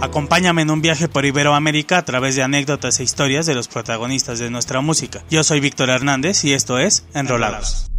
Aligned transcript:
Acompáñame 0.00 0.62
en 0.62 0.70
un 0.70 0.80
viaje 0.80 1.08
por 1.08 1.24
Iberoamérica 1.24 1.98
a 1.98 2.04
través 2.04 2.36
de 2.36 2.42
anécdotas 2.42 3.00
e 3.00 3.02
historias 3.02 3.46
de 3.46 3.54
los 3.54 3.66
protagonistas 3.66 4.38
de 4.38 4.48
nuestra 4.48 4.80
música. 4.80 5.24
Yo 5.28 5.42
soy 5.42 5.58
Víctor 5.58 5.90
Hernández 5.90 6.44
y 6.44 6.52
esto 6.52 6.78
es 6.78 7.04
Enrolados. 7.14 7.90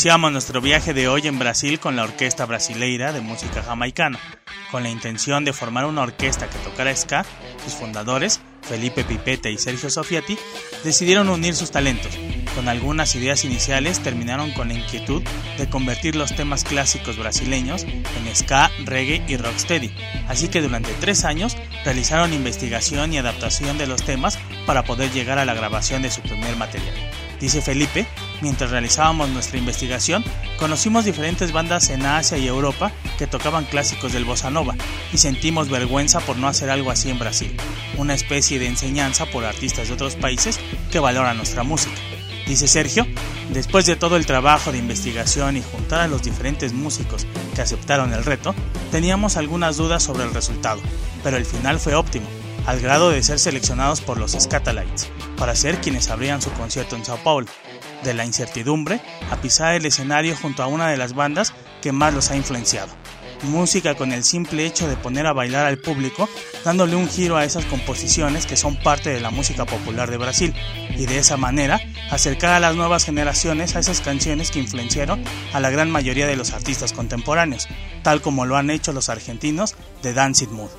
Iniciamos 0.00 0.32
nuestro 0.32 0.62
viaje 0.62 0.94
de 0.94 1.08
hoy 1.08 1.26
en 1.26 1.38
Brasil 1.38 1.78
con 1.78 1.94
la 1.94 2.04
Orquesta 2.04 2.46
Brasileira 2.46 3.12
de 3.12 3.20
Música 3.20 3.62
Jamaicana, 3.62 4.18
con 4.70 4.82
la 4.82 4.88
intención 4.88 5.44
de 5.44 5.52
formar 5.52 5.84
una 5.84 6.00
orquesta 6.00 6.48
que 6.48 6.56
tocara 6.60 6.96
ska. 6.96 7.26
Sus 7.62 7.74
fundadores, 7.74 8.40
Felipe 8.62 9.04
Pipete 9.04 9.50
y 9.50 9.58
Sergio 9.58 9.90
Sofiati, 9.90 10.38
decidieron 10.84 11.28
unir 11.28 11.54
sus 11.54 11.70
talentos. 11.70 12.16
Con 12.54 12.70
algunas 12.70 13.14
ideas 13.14 13.44
iniciales 13.44 14.00
terminaron 14.00 14.52
con 14.52 14.68
la 14.68 14.74
inquietud 14.74 15.22
de 15.58 15.68
convertir 15.68 16.16
los 16.16 16.34
temas 16.34 16.64
clásicos 16.64 17.18
brasileños 17.18 17.84
en 17.84 18.34
ska, 18.34 18.70
reggae 18.86 19.22
y 19.28 19.36
rocksteady. 19.36 19.94
Así 20.28 20.48
que 20.48 20.62
durante 20.62 20.94
tres 20.94 21.26
años 21.26 21.58
realizaron 21.84 22.32
investigación 22.32 23.12
y 23.12 23.18
adaptación 23.18 23.76
de 23.76 23.86
los 23.86 24.02
temas 24.02 24.38
para 24.64 24.82
poder 24.82 25.10
llegar 25.12 25.38
a 25.38 25.44
la 25.44 25.52
grabación 25.52 26.00
de 26.00 26.10
su 26.10 26.22
primer 26.22 26.56
material. 26.56 26.94
Dice 27.38 27.60
Felipe, 27.60 28.06
mientras 28.40 28.70
realizábamos 28.70 29.28
nuestra 29.28 29.58
investigación, 29.58 30.24
conocimos 30.58 31.04
diferentes 31.04 31.52
bandas 31.52 31.90
en 31.90 32.04
Asia 32.04 32.38
y 32.38 32.46
Europa 32.46 32.92
que 33.18 33.26
tocaban 33.26 33.64
clásicos 33.64 34.12
del 34.12 34.24
bossa 34.24 34.50
nova 34.50 34.74
y 35.12 35.18
sentimos 35.18 35.68
vergüenza 35.68 36.20
por 36.20 36.36
no 36.36 36.48
hacer 36.48 36.70
algo 36.70 36.90
así 36.90 37.10
en 37.10 37.18
Brasil, 37.18 37.56
una 37.96 38.14
especie 38.14 38.58
de 38.58 38.66
enseñanza 38.66 39.26
por 39.26 39.44
artistas 39.44 39.88
de 39.88 39.94
otros 39.94 40.16
países 40.16 40.58
que 40.90 41.00
valoran 41.00 41.36
nuestra 41.36 41.62
música. 41.62 41.96
Dice 42.46 42.66
Sergio, 42.66 43.06
después 43.52 43.86
de 43.86 43.96
todo 43.96 44.16
el 44.16 44.26
trabajo 44.26 44.72
de 44.72 44.78
investigación 44.78 45.56
y 45.56 45.62
juntar 45.62 46.00
a 46.00 46.08
los 46.08 46.22
diferentes 46.22 46.72
músicos 46.72 47.26
que 47.54 47.62
aceptaron 47.62 48.12
el 48.12 48.24
reto, 48.24 48.54
teníamos 48.90 49.36
algunas 49.36 49.76
dudas 49.76 50.02
sobre 50.02 50.24
el 50.24 50.34
resultado, 50.34 50.80
pero 51.22 51.36
el 51.36 51.44
final 51.44 51.78
fue 51.78 51.94
óptimo, 51.94 52.26
al 52.66 52.80
grado 52.80 53.10
de 53.10 53.22
ser 53.22 53.38
seleccionados 53.38 54.00
por 54.00 54.18
los 54.18 54.32
Scatalites 54.32 55.08
para 55.36 55.54
ser 55.56 55.80
quienes 55.80 56.10
abrían 56.10 56.42
su 56.42 56.50
concierto 56.52 56.96
en 56.96 57.04
Sao 57.04 57.16
Paulo, 57.18 57.46
de 58.04 58.14
la 58.14 58.24
incertidumbre 58.24 59.00
a 59.30 59.36
pisar 59.36 59.74
el 59.74 59.86
escenario 59.86 60.36
junto 60.36 60.62
a 60.62 60.66
una 60.66 60.88
de 60.88 60.96
las 60.96 61.14
bandas 61.14 61.52
que 61.82 61.92
más 61.92 62.14
los 62.14 62.30
ha 62.30 62.36
influenciado. 62.36 62.92
Música 63.42 63.94
con 63.94 64.12
el 64.12 64.22
simple 64.22 64.66
hecho 64.66 64.86
de 64.86 64.96
poner 64.96 65.26
a 65.26 65.32
bailar 65.32 65.64
al 65.64 65.78
público, 65.78 66.28
dándole 66.62 66.94
un 66.94 67.08
giro 67.08 67.38
a 67.38 67.44
esas 67.44 67.64
composiciones 67.64 68.44
que 68.44 68.56
son 68.56 68.76
parte 68.76 69.08
de 69.10 69.20
la 69.20 69.30
música 69.30 69.64
popular 69.64 70.10
de 70.10 70.18
Brasil, 70.18 70.54
y 70.90 71.06
de 71.06 71.18
esa 71.18 71.38
manera 71.38 71.80
acercar 72.10 72.52
a 72.52 72.60
las 72.60 72.76
nuevas 72.76 73.04
generaciones 73.04 73.76
a 73.76 73.78
esas 73.78 74.02
canciones 74.02 74.50
que 74.50 74.58
influenciaron 74.58 75.24
a 75.54 75.60
la 75.60 75.70
gran 75.70 75.90
mayoría 75.90 76.26
de 76.26 76.36
los 76.36 76.52
artistas 76.52 76.92
contemporáneos, 76.92 77.66
tal 78.02 78.20
como 78.20 78.44
lo 78.44 78.56
han 78.56 78.68
hecho 78.68 78.92
los 78.92 79.08
argentinos 79.08 79.74
de 80.02 80.12
Dancing 80.12 80.50
Mood. 80.50 80.70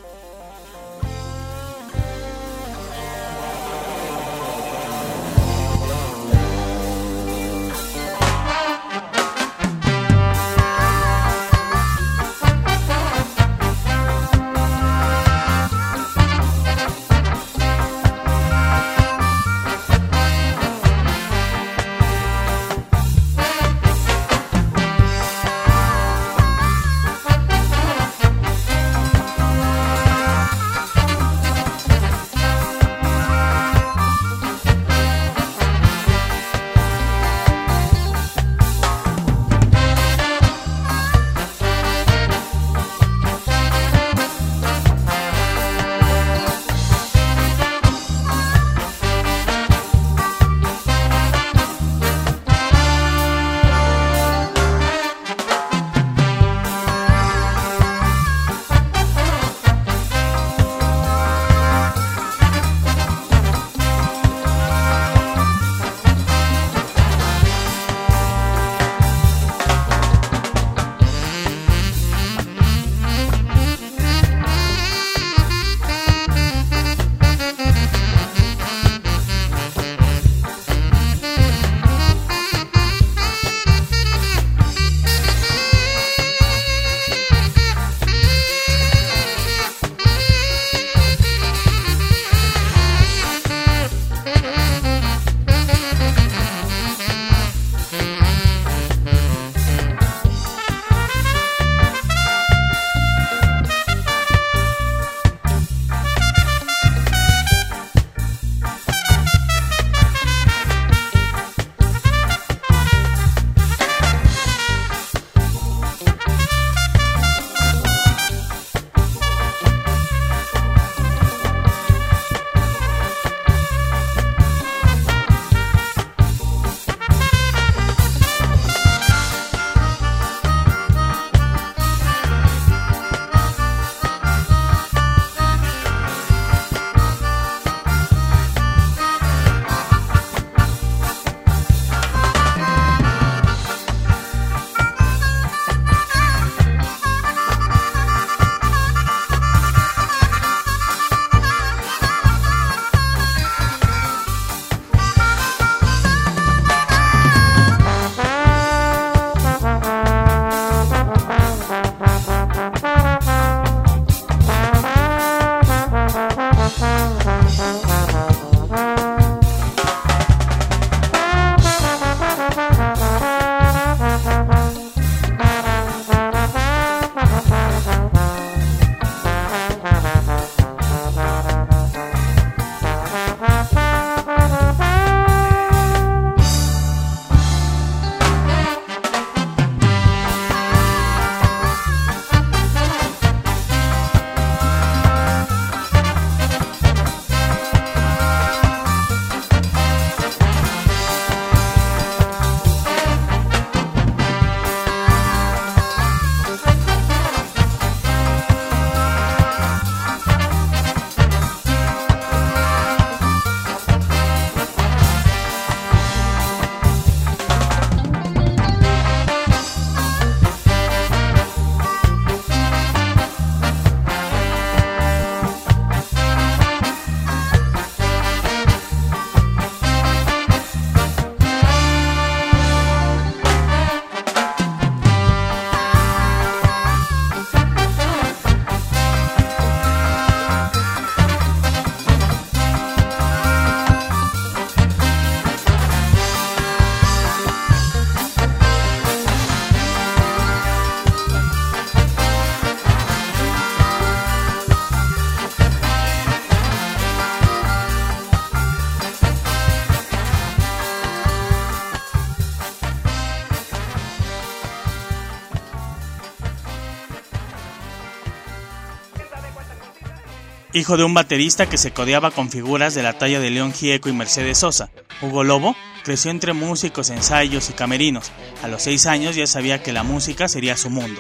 Hijo 270.74 270.96
de 270.96 271.04
un 271.04 271.14
baterista 271.14 271.68
que 271.68 271.78
se 271.78 271.92
codeaba 271.92 272.32
con 272.32 272.50
figuras 272.50 272.96
de 272.96 273.04
la 273.04 273.18
talla 273.18 273.42
de 273.42 273.50
León 273.50 273.74
Gieco 273.74 274.08
y 274.08 274.14
Mercedes 274.14 274.60
Sosa, 274.60 274.90
Hugo 275.22 275.44
Lobo 275.44 275.76
creció 276.06 276.32
entre 276.32 276.54
músicos, 276.54 277.10
ensayos 277.10 277.70
y 277.70 277.74
camerinos. 277.74 278.32
A 278.64 278.70
los 278.70 278.84
seis 278.84 279.06
años 279.06 279.36
ya 279.36 279.46
sabía 279.48 279.84
que 279.84 279.92
la 279.92 280.04
música 280.04 280.48
sería 280.48 280.78
su 280.78 280.90
mundo. 280.90 281.20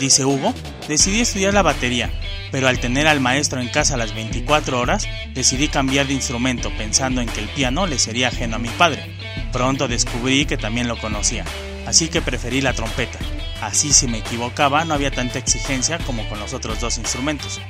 Dice 0.00 0.24
Hugo, 0.24 0.54
decidí 0.88 1.20
estudiar 1.20 1.52
la 1.52 1.60
batería, 1.60 2.10
pero 2.50 2.68
al 2.68 2.80
tener 2.80 3.06
al 3.06 3.20
maestro 3.20 3.60
en 3.60 3.68
casa 3.68 3.98
las 3.98 4.14
24 4.14 4.80
horas, 4.80 5.06
decidí 5.34 5.68
cambiar 5.68 6.06
de 6.06 6.14
instrumento 6.14 6.70
pensando 6.78 7.20
en 7.20 7.28
que 7.28 7.40
el 7.40 7.48
piano 7.48 7.86
le 7.86 7.98
sería 7.98 8.28
ajeno 8.28 8.56
a 8.56 8.60
mi 8.60 8.70
padre. 8.70 9.14
Pronto 9.52 9.88
descubrí 9.88 10.46
que 10.46 10.56
también 10.56 10.88
lo 10.88 10.98
conocía, 10.98 11.44
así 11.86 12.08
que 12.08 12.22
preferí 12.22 12.62
la 12.62 12.72
trompeta. 12.72 13.18
Así 13.60 13.92
si 13.92 14.08
me 14.08 14.18
equivocaba 14.18 14.86
no 14.86 14.94
había 14.94 15.10
tanta 15.10 15.38
exigencia 15.38 15.98
como 15.98 16.26
con 16.30 16.40
los 16.40 16.54
otros 16.54 16.80
dos 16.80 16.96
instrumentos. 16.96 17.60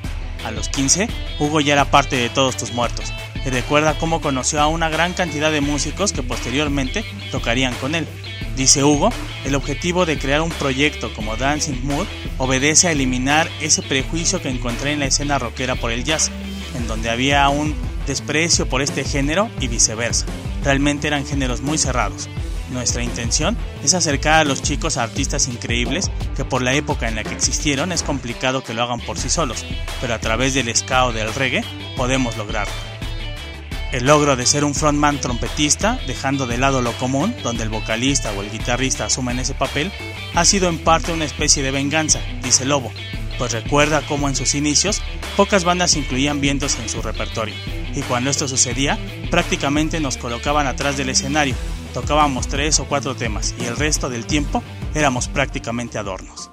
A 0.44 0.50
los 0.50 0.68
15, 0.68 1.08
Hugo 1.38 1.60
ya 1.60 1.72
era 1.72 1.90
parte 1.90 2.16
de 2.16 2.28
todos 2.28 2.56
tus 2.56 2.72
muertos, 2.72 3.12
y 3.44 3.50
recuerda 3.50 3.98
cómo 3.98 4.20
conoció 4.20 4.60
a 4.60 4.68
una 4.68 4.88
gran 4.88 5.12
cantidad 5.12 5.50
de 5.50 5.60
músicos 5.60 6.12
que 6.12 6.22
posteriormente 6.22 7.04
tocarían 7.30 7.74
con 7.74 7.94
él. 7.94 8.06
Dice 8.56 8.84
Hugo, 8.84 9.10
el 9.44 9.54
objetivo 9.54 10.06
de 10.06 10.18
crear 10.18 10.40
un 10.40 10.50
proyecto 10.50 11.12
como 11.14 11.36
Dancing 11.36 11.82
Mood 11.82 12.06
obedece 12.38 12.88
a 12.88 12.92
eliminar 12.92 13.48
ese 13.60 13.82
prejuicio 13.82 14.40
que 14.40 14.48
encontré 14.48 14.92
en 14.92 15.00
la 15.00 15.06
escena 15.06 15.38
rockera 15.38 15.74
por 15.74 15.92
el 15.92 16.04
jazz, 16.04 16.30
en 16.74 16.86
donde 16.86 17.10
había 17.10 17.48
un 17.48 17.74
desprecio 18.06 18.68
por 18.68 18.82
este 18.82 19.04
género 19.04 19.50
y 19.60 19.68
viceversa. 19.68 20.26
Realmente 20.64 21.06
eran 21.06 21.26
géneros 21.26 21.60
muy 21.60 21.76
cerrados. 21.76 22.28
Nuestra 22.70 23.02
intención 23.02 23.56
es 23.84 23.94
acercar 23.94 24.40
a 24.40 24.44
los 24.44 24.62
chicos 24.62 24.96
a 24.96 25.04
artistas 25.04 25.46
increíbles 25.46 26.10
que 26.34 26.44
por 26.44 26.62
la 26.62 26.74
época 26.74 27.08
en 27.08 27.14
la 27.14 27.22
que 27.22 27.34
existieron 27.34 27.92
es 27.92 28.02
complicado 28.02 28.64
que 28.64 28.74
lo 28.74 28.82
hagan 28.82 29.00
por 29.00 29.18
sí 29.18 29.30
solos, 29.30 29.64
pero 30.00 30.14
a 30.14 30.18
través 30.18 30.54
del 30.54 30.74
ska 30.74 31.06
o 31.06 31.12
del 31.12 31.32
reggae 31.32 31.64
podemos 31.96 32.36
lograrlo. 32.36 32.74
El 33.92 34.06
logro 34.06 34.34
de 34.34 34.46
ser 34.46 34.64
un 34.64 34.74
frontman 34.74 35.20
trompetista, 35.20 35.98
dejando 36.08 36.48
de 36.48 36.58
lado 36.58 36.82
lo 36.82 36.92
común, 36.94 37.34
donde 37.44 37.62
el 37.62 37.68
vocalista 37.68 38.32
o 38.32 38.42
el 38.42 38.50
guitarrista 38.50 39.04
asumen 39.06 39.38
ese 39.38 39.54
papel, 39.54 39.92
ha 40.34 40.44
sido 40.44 40.68
en 40.68 40.78
parte 40.78 41.12
una 41.12 41.24
especie 41.24 41.62
de 41.62 41.70
venganza, 41.70 42.20
dice 42.42 42.64
Lobo, 42.64 42.92
pues 43.38 43.52
recuerda 43.52 44.02
cómo 44.02 44.28
en 44.28 44.34
sus 44.34 44.56
inicios 44.56 45.02
pocas 45.36 45.62
bandas 45.62 45.94
incluían 45.94 46.40
vientos 46.40 46.76
en 46.82 46.88
su 46.88 47.00
repertorio, 47.00 47.54
y 47.94 48.02
cuando 48.02 48.28
esto 48.28 48.48
sucedía, 48.48 48.98
prácticamente 49.30 50.00
nos 50.00 50.16
colocaban 50.16 50.66
atrás 50.66 50.96
del 50.96 51.10
escenario, 51.10 51.54
tocábamos 51.96 52.46
tres 52.46 52.78
o 52.78 52.84
cuatro 52.84 53.16
temas 53.16 53.54
y 53.58 53.64
el 53.64 53.74
resto 53.74 54.10
del 54.10 54.26
tiempo 54.26 54.62
éramos 54.94 55.28
prácticamente 55.28 55.96
adornos. 55.96 56.50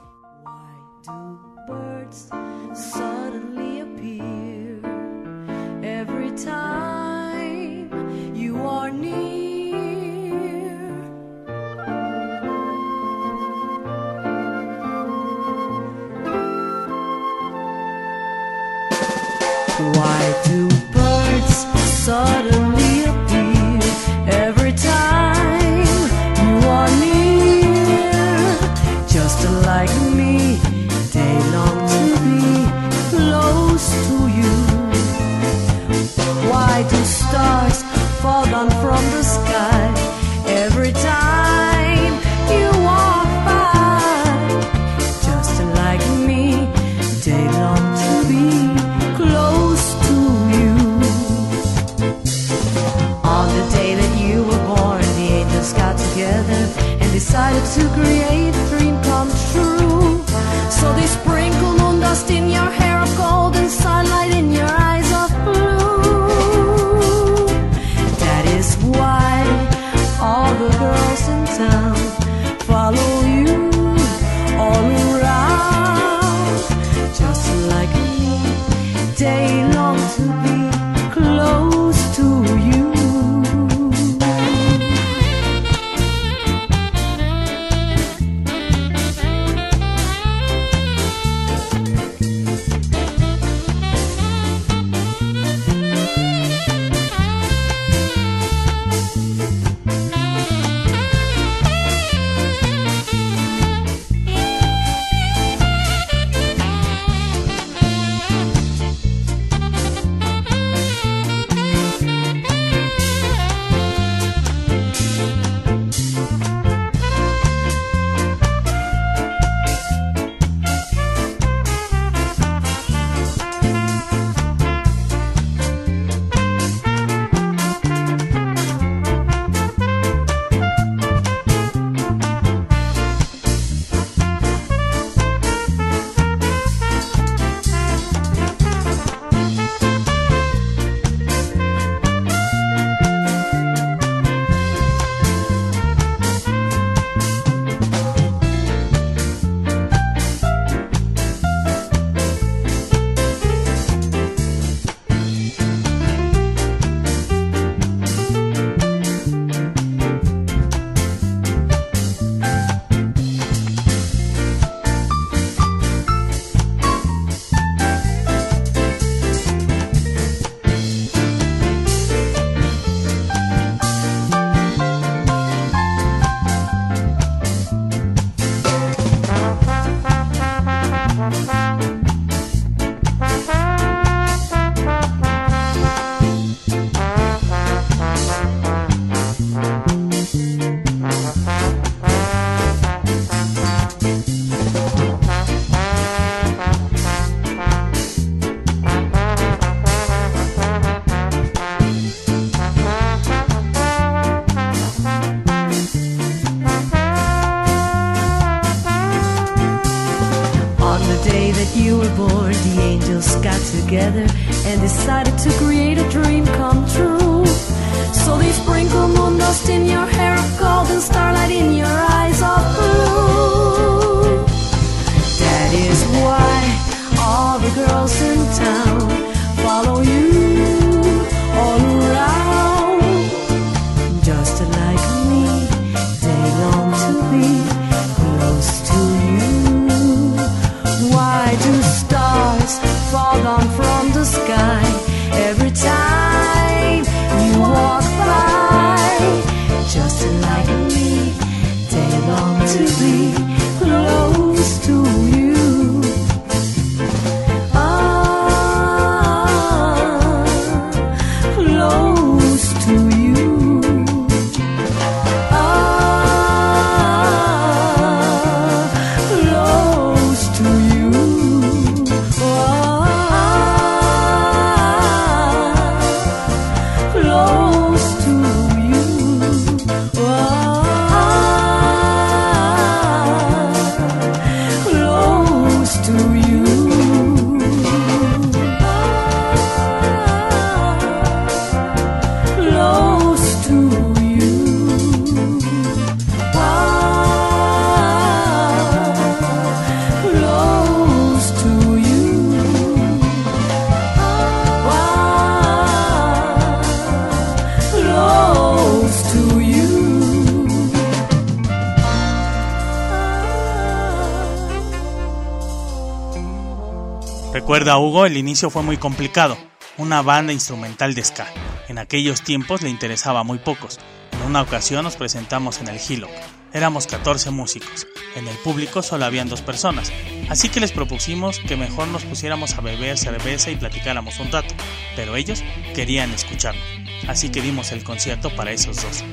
Recuerda 317.84 318.00
Hugo, 318.00 318.26
el 318.26 318.38
inicio 318.38 318.70
fue 318.70 318.82
muy 318.82 318.96
complicado. 318.96 319.58
Una 319.98 320.22
banda 320.22 320.54
instrumental 320.54 321.16
de 321.16 321.22
ska. 321.22 321.48
En 321.90 321.98
aquellos 321.98 322.42
tiempos 322.42 322.82
le 322.82 322.90
interesaba 322.90 323.44
muy 323.44 323.58
pocos. 323.58 324.00
En 324.32 324.42
una 324.44 324.62
ocasión 324.62 325.04
nos 325.04 325.18
presentamos 325.18 325.82
en 325.82 325.90
el 325.90 326.00
Hillock. 326.00 326.32
Éramos 326.72 327.08
14 327.08 327.52
músicos. 327.52 328.08
En 328.38 328.48
el 328.48 328.56
público 328.60 329.02
solo 329.02 329.26
habían 329.26 329.50
dos 329.50 329.62
personas. 329.62 330.14
Así 330.48 330.70
que 330.70 330.80
les 330.80 330.94
propusimos 330.94 331.60
que 331.60 331.76
mejor 331.76 332.08
nos 332.08 332.24
pusiéramos 332.24 332.78
a 332.78 332.80
beber 332.80 333.18
cerveza 333.18 333.70
y 333.70 333.76
platicáramos 333.76 334.40
un 334.40 334.50
rato. 334.50 334.74
Pero 335.18 335.36
ellos 335.36 335.62
querían 335.94 336.32
escucharnos. 336.32 336.86
Así 337.28 337.50
que 337.50 337.62
dimos 337.62 337.92
el 337.92 338.06
concierto 338.06 338.50
para 338.56 338.72
esos 338.72 338.96
dos. 339.02 339.26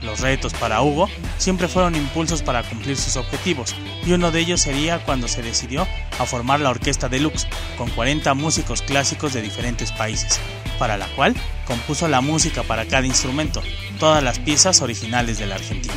Los 0.00 0.20
retos 0.20 0.54
para 0.54 0.80
Hugo 0.80 1.10
siempre 1.36 1.68
fueron 1.68 1.94
impulsos 1.94 2.40
para 2.40 2.62
cumplir 2.62 2.96
sus 2.96 3.16
objetivos, 3.16 3.74
y 4.06 4.12
uno 4.12 4.30
de 4.30 4.40
ellos 4.40 4.62
sería 4.62 5.04
cuando 5.04 5.28
se 5.28 5.42
decidió 5.42 5.86
a 6.20 6.26
formar 6.26 6.60
la 6.60 6.70
Orquesta 6.70 7.08
Deluxe, 7.08 7.46
con 7.78 7.88
40 7.90 8.34
músicos 8.34 8.82
clásicos 8.82 9.32
de 9.32 9.40
diferentes 9.40 9.90
países, 9.90 10.38
para 10.78 10.98
la 10.98 11.06
cual 11.16 11.34
compuso 11.66 12.08
la 12.08 12.20
música 12.20 12.62
para 12.62 12.86
cada 12.86 13.06
instrumento, 13.06 13.62
todas 13.98 14.22
las 14.22 14.38
piezas 14.38 14.82
originales 14.82 15.38
de 15.38 15.46
la 15.46 15.54
Argentina. 15.54 15.94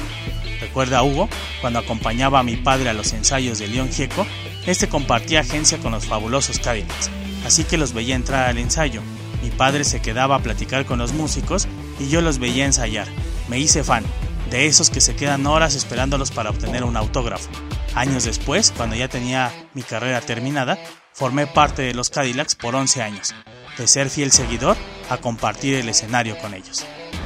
Recuerda 0.62 1.00
a 1.00 1.04
Hugo, 1.04 1.28
cuando 1.60 1.80
acompañaba 1.80 2.40
a 2.40 2.44
mi 2.44 2.56
padre 2.56 2.90
a 2.90 2.94
los 2.94 3.12
ensayos 3.12 3.60
de 3.60 3.68
León 3.68 3.90
Gieco, 3.92 4.26
este 4.66 4.88
compartía 4.88 5.42
agencia 5.42 5.78
con 5.80 5.92
los 5.92 6.06
fabulosos 6.06 6.60
Cadillacs, 6.60 7.10
así 7.46 7.66
que 7.66 7.78
los 7.78 7.94
veía 7.94 8.16
entrar 8.16 8.50
al 8.50 8.58
ensayo. 8.58 9.02
Mi 9.44 9.50
padre 9.50 9.84
se 9.84 10.02
quedaba 10.02 10.38
a 10.38 10.40
platicar 10.40 10.86
con 10.86 11.00
los 11.00 11.12
músicos 11.12 11.68
y 12.00 12.08
yo 12.08 12.22
los 12.22 12.40
veía 12.40 12.66
ensayar. 12.66 13.08
Me 13.50 13.60
hice 13.60 13.84
fan, 13.84 14.06
de 14.50 14.68
esos 14.68 14.90
que 14.90 15.02
se 15.02 15.18
quedan 15.18 15.46
horas 15.48 15.76
esperándolos 15.76 16.32
para 16.32 16.50
obtener 16.50 16.86
un 16.86 16.96
autógrafo. 16.96 17.50
Años 17.96 18.24
después, 18.24 18.74
cuando 18.76 18.96
ya 18.96 19.08
tenía 19.08 19.52
mi 19.76 19.84
carrera 19.84 20.20
terminada, 20.22 20.80
formé 21.14 21.46
parte 21.46 21.84
de 21.84 21.94
los 21.94 22.10
Cadillacs 22.10 22.56
por 22.56 22.76
11 22.76 23.04
años, 23.04 23.36
de 23.78 23.88
ser 23.88 24.10
fiel 24.10 24.32
seguidor 24.32 24.76
a 25.10 25.18
compartir 25.18 25.76
el 25.76 25.90
escenario 25.90 26.38
con 26.40 26.56
ellos. 26.56 26.86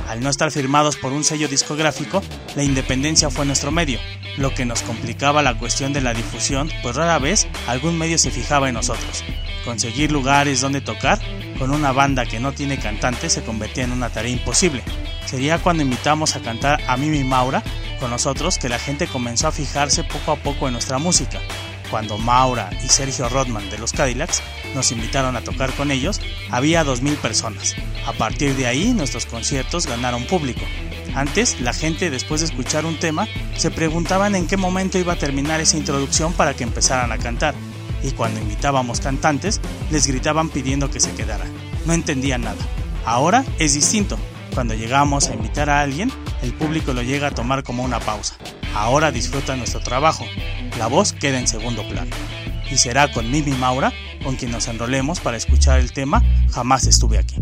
Al 0.10 0.21
no 0.21 0.30
estar 0.30 0.51
firmados 0.51 0.97
por 0.97 1.13
un 1.13 1.23
sello 1.23 1.47
discográfico, 1.47 2.21
la 2.56 2.63
independencia 2.63 3.30
fue 3.30 3.45
nuestro 3.45 3.71
medio, 3.71 3.99
lo 4.38 4.53
que 4.53 4.65
nos 4.65 4.82
complicaba 4.82 5.41
la 5.41 5.58
cuestión 5.58 5.93
de 5.93 6.01
la 6.01 6.13
difusión, 6.13 6.69
pues 6.84 6.95
rara 6.95 7.17
vez 7.17 7.47
algún 7.67 7.97
medio 7.97 8.17
se 8.17 8.32
fijaba 8.32 8.67
en 8.67 8.75
nosotros. 8.75 9.23
Conseguir 9.63 10.12
lugares 10.12 10.60
donde 10.60 10.82
tocar 10.82 11.19
con 11.58 11.71
una 11.71 11.93
banda 11.93 12.25
que 12.25 12.39
no 12.39 12.51
tiene 12.51 12.77
cantante 12.77 13.30
se 13.30 13.43
convertía 13.43 13.86
en 13.86 13.91
una 13.91 14.10
tarea 14.10 14.32
imposible. 14.32 14.84
Sería 15.25 15.60
cuando 15.60 15.84
invitamos 15.84 16.36
a 16.36 16.41
cantar 16.41 16.82
a 16.88 16.95
Mimi 16.97 17.23
Maura 17.23 17.63
con 17.97 18.12
nosotros 18.12 18.57
que 18.57 18.69
la 18.69 18.79
gente 18.79 19.07
comenzó 19.07 19.47
a 19.47 19.51
fijarse 19.51 20.03
poco 20.03 20.31
a 20.31 20.36
poco 20.38 20.67
en 20.67 20.73
nuestra 20.73 20.97
música. 20.97 21.39
Cuando 21.89 22.17
Maura 22.17 22.69
y 22.83 22.89
Sergio 22.89 23.29
Rodman 23.29 23.69
de 23.69 23.77
los 23.77 23.93
Cadillacs 23.93 24.41
nos 24.75 24.91
invitaron 24.91 25.36
a 25.36 25.41
tocar 25.41 25.71
con 25.73 25.91
ellos, 25.91 26.19
había 26.51 26.83
2.000 26.83 27.15
personas. 27.17 27.75
A 28.05 28.13
partir 28.13 28.55
de 28.55 28.67
ahí 28.67 28.93
nuestros 28.93 29.25
conciertos 29.25 29.88
ganaron 29.88 30.25
público. 30.25 30.62
Antes, 31.15 31.60
la 31.62 31.73
gente 31.73 32.10
después 32.10 32.41
de 32.41 32.47
escuchar 32.47 32.86
un 32.86 32.99
tema 32.99 33.27
se 33.55 33.71
preguntaban 33.71 34.36
en 34.36 34.47
qué 34.47 34.57
momento 34.57 34.99
iba 34.99 35.13
a 35.13 35.17
terminar 35.17 35.62
esa 35.62 35.77
introducción 35.77 36.33
para 36.33 36.53
que 36.53 36.63
empezaran 36.63 37.12
a 37.12 37.17
cantar. 37.17 37.55
Y 38.03 38.12
cuando 38.12 38.39
invitábamos 38.39 38.99
cantantes, 38.99 39.60
les 39.89 40.05
gritaban 40.05 40.49
pidiendo 40.49 40.91
que 40.91 40.99
se 40.99 41.13
quedaran. 41.13 41.51
No 41.86 41.93
entendían 41.93 42.41
nada. 42.41 42.62
Ahora 43.05 43.43
es 43.57 43.73
distinto. 43.73 44.19
Cuando 44.58 44.74
llegamos 44.74 45.30
a 45.30 45.36
invitar 45.36 45.70
a 45.70 45.82
alguien, 45.82 46.12
el 46.41 46.52
público 46.52 46.91
lo 46.91 47.04
llega 47.04 47.28
a 47.28 47.32
tomar 47.32 47.62
como 47.62 47.84
una 47.84 48.00
pausa. 48.00 48.38
Ahora 48.74 49.12
disfruta 49.12 49.56
nuestro 49.56 49.82
trabajo. 49.82 50.26
La 50.80 50.88
voz 50.88 51.13
queda 51.13 51.39
en 51.39 51.48
segundo 51.48 51.88
plano. 51.88 52.10
Y 52.67 52.78
será 52.78 53.12
con 53.12 53.30
Mimi 53.30 53.52
Maura 53.52 53.93
con 54.24 54.36
quien 54.36 54.50
nos 54.50 54.67
enrolemos 54.67 55.20
para 55.20 55.38
escuchar 55.38 55.80
el 55.80 55.91
tema 55.91 56.24
Jamás 56.50 56.88
estuve 56.88 57.20
aquí. 57.20 57.36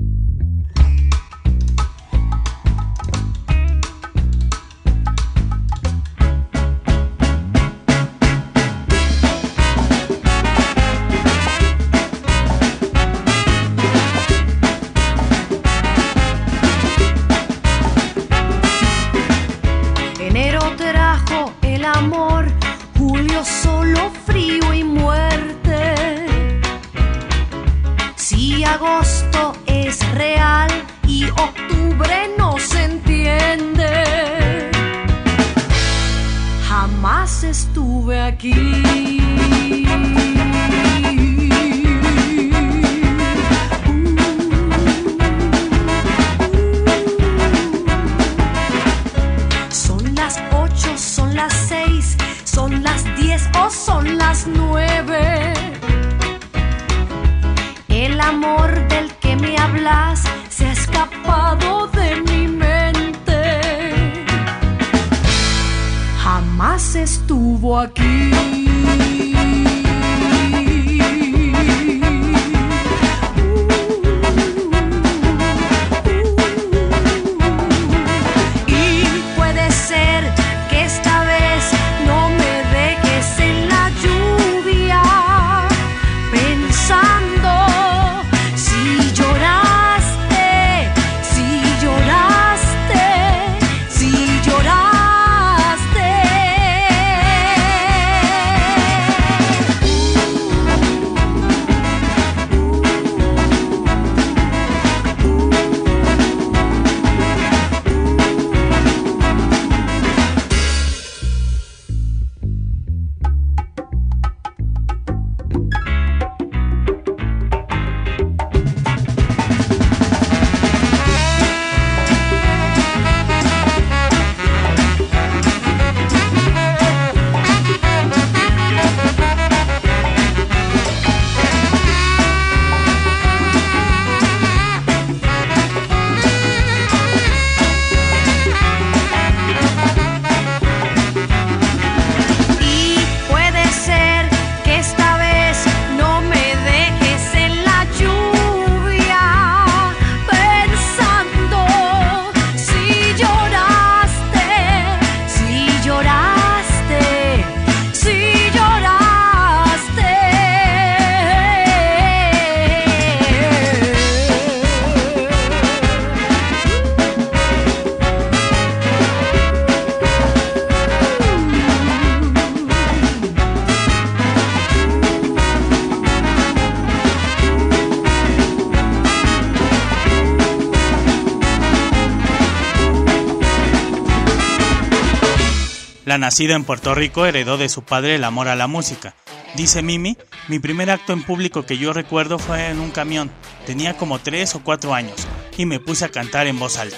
Nacida 186.35 186.55
en 186.55 186.65
Puerto 186.65 186.93
Rico 186.93 187.25
heredó 187.25 187.57
de 187.57 187.69
su 187.69 187.83
padre 187.83 188.15
el 188.15 188.25
amor 188.25 188.49
a 188.49 188.57
la 188.57 188.67
música. 188.67 189.15
Dice 189.55 189.81
Mimi, 189.81 190.17
mi 190.49 190.59
primer 190.59 190.91
acto 190.91 191.13
en 191.13 191.23
público 191.23 191.65
que 191.65 191.77
yo 191.77 191.93
recuerdo 191.93 192.39
fue 192.39 192.67
en 192.67 192.81
un 192.81 192.91
camión. 192.91 193.31
Tenía 193.65 193.95
como 193.95 194.19
3 194.19 194.55
o 194.55 194.59
4 194.61 194.93
años 194.93 195.15
y 195.57 195.65
me 195.65 195.79
puse 195.79 196.03
a 196.03 196.09
cantar 196.09 196.47
en 196.47 196.59
voz 196.59 196.77
alta. 196.77 196.97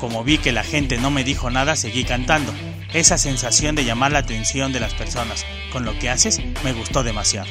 Como 0.00 0.24
vi 0.24 0.38
que 0.38 0.50
la 0.50 0.64
gente 0.64 0.98
no 0.98 1.12
me 1.12 1.22
dijo 1.22 1.48
nada, 1.48 1.76
seguí 1.76 2.02
cantando. 2.02 2.52
Esa 2.92 3.18
sensación 3.18 3.76
de 3.76 3.84
llamar 3.84 4.10
la 4.10 4.18
atención 4.18 4.72
de 4.72 4.80
las 4.80 4.94
personas 4.94 5.46
con 5.70 5.84
lo 5.84 5.96
que 6.00 6.10
haces 6.10 6.40
me 6.64 6.72
gustó 6.72 7.04
demasiado. 7.04 7.46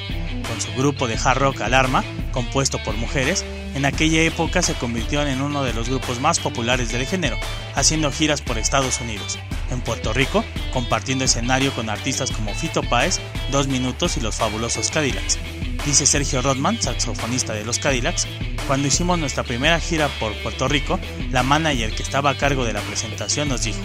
Con 0.49 0.59
su 0.59 0.73
grupo 0.73 1.07
de 1.07 1.15
hard 1.15 1.39
rock 1.39 1.61
Alarma, 1.61 2.03
compuesto 2.33 2.77
por 2.83 2.97
mujeres, 2.97 3.45
en 3.75 3.85
aquella 3.85 4.23
época 4.23 4.61
se 4.61 4.73
convirtió 4.73 5.21
en 5.27 5.41
uno 5.41 5.63
de 5.63 5.73
los 5.73 5.89
grupos 5.89 6.19
más 6.19 6.39
populares 6.39 6.91
del 6.91 7.05
género, 7.05 7.37
haciendo 7.75 8.11
giras 8.11 8.41
por 8.41 8.57
Estados 8.57 9.01
Unidos. 9.01 9.37
En 9.69 9.81
Puerto 9.81 10.13
Rico, 10.13 10.43
compartiendo 10.73 11.25
escenario 11.25 11.73
con 11.73 11.89
artistas 11.89 12.31
como 12.31 12.53
Fito 12.53 12.81
Páez, 12.83 13.19
Dos 13.51 13.67
Minutos 13.67 14.15
y 14.15 14.21
los 14.21 14.35
fabulosos 14.35 14.89
Cadillacs. 14.89 15.37
Dice 15.85 16.05
Sergio 16.05 16.41
Rodman, 16.41 16.81
saxofonista 16.81 17.53
de 17.53 17.65
los 17.65 17.77
Cadillacs, 17.77 18.27
cuando 18.65 18.87
hicimos 18.87 19.19
nuestra 19.19 19.43
primera 19.43 19.79
gira 19.79 20.07
por 20.19 20.33
Puerto 20.41 20.67
Rico, 20.67 20.97
la 21.31 21.43
manager 21.43 21.93
que 21.93 22.01
estaba 22.01 22.31
a 22.31 22.37
cargo 22.37 22.63
de 22.63 22.73
la 22.73 22.81
presentación 22.81 23.49
nos 23.49 23.63
dijo, 23.63 23.81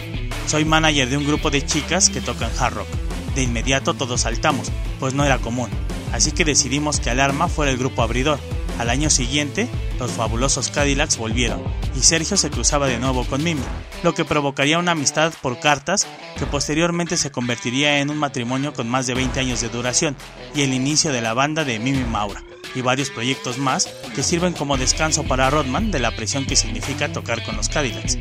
soy 0.47 0.65
manager 0.65 1.11
de 1.11 1.17
un 1.17 1.27
grupo 1.27 1.51
de 1.51 1.67
chicas 1.67 2.09
que 2.11 2.21
tocan 2.21 2.51
hard 2.59 2.75
rock. 2.75 2.89
De 3.35 3.43
inmediato 3.43 3.95
todos 3.95 4.23
saltamos, 4.23 4.71
pues 4.99 5.15
no 5.15 5.25
era 5.25 5.39
común, 5.39 5.69
así 6.13 6.31
que 6.31 6.45
decidimos 6.45 7.01
que 7.01 7.11
Alarma 7.11 7.49
fuera 7.49 7.73
el 7.73 7.79
grupo 7.79 8.03
abridor. 8.03 8.39
Al 8.79 8.91
año 8.91 9.11
siguiente, 9.11 9.69
los 9.99 10.11
fabulosos 10.11 10.71
Cadillacs 10.71 11.19
volvieron, 11.19 11.63
y 11.97 12.01
Sergio 12.01 12.37
se 12.37 12.51
cruzaba 12.51 12.87
de 12.87 12.99
nuevo 12.99 13.25
con 13.25 13.43
Mimi, 13.43 13.63
lo 14.03 14.15
que 14.15 14.25
provocaría 14.25 14.79
una 14.79 14.93
amistad 14.93 15.33
por 15.43 15.61
cartas 15.61 16.07
que 16.39 16.47
posteriormente 16.47 17.17
se 17.17 17.31
convertiría 17.31 18.01
en 18.01 18.11
un 18.11 18.19
matrimonio 18.19 18.73
con 18.73 18.89
más 18.89 19.07
de 19.07 19.15
20 19.15 19.41
años 19.41 19.61
de 19.61 19.69
duración 19.69 20.17
y 20.55 20.63
el 20.63 20.73
inicio 20.73 21.13
de 21.13 21.21
la 21.21 21.35
banda 21.35 21.65
de 21.65 21.79
Mimi 21.79 22.05
Maura 22.05 22.43
y 22.75 22.83
varios 22.83 23.11
proyectos 23.11 23.59
más 23.59 23.87
que 24.15 24.23
sirven 24.23 24.53
como 24.53 24.79
descanso 24.79 25.25
para 25.25 25.51
Rodman 25.51 25.91
de 25.91 25.99
la 25.99 26.15
presión 26.15 26.47
que 26.47 26.57
significa 26.57 27.13
tocar 27.13 27.45
con 27.45 27.57
los 27.57 27.69
Cadillacs. 27.69 28.19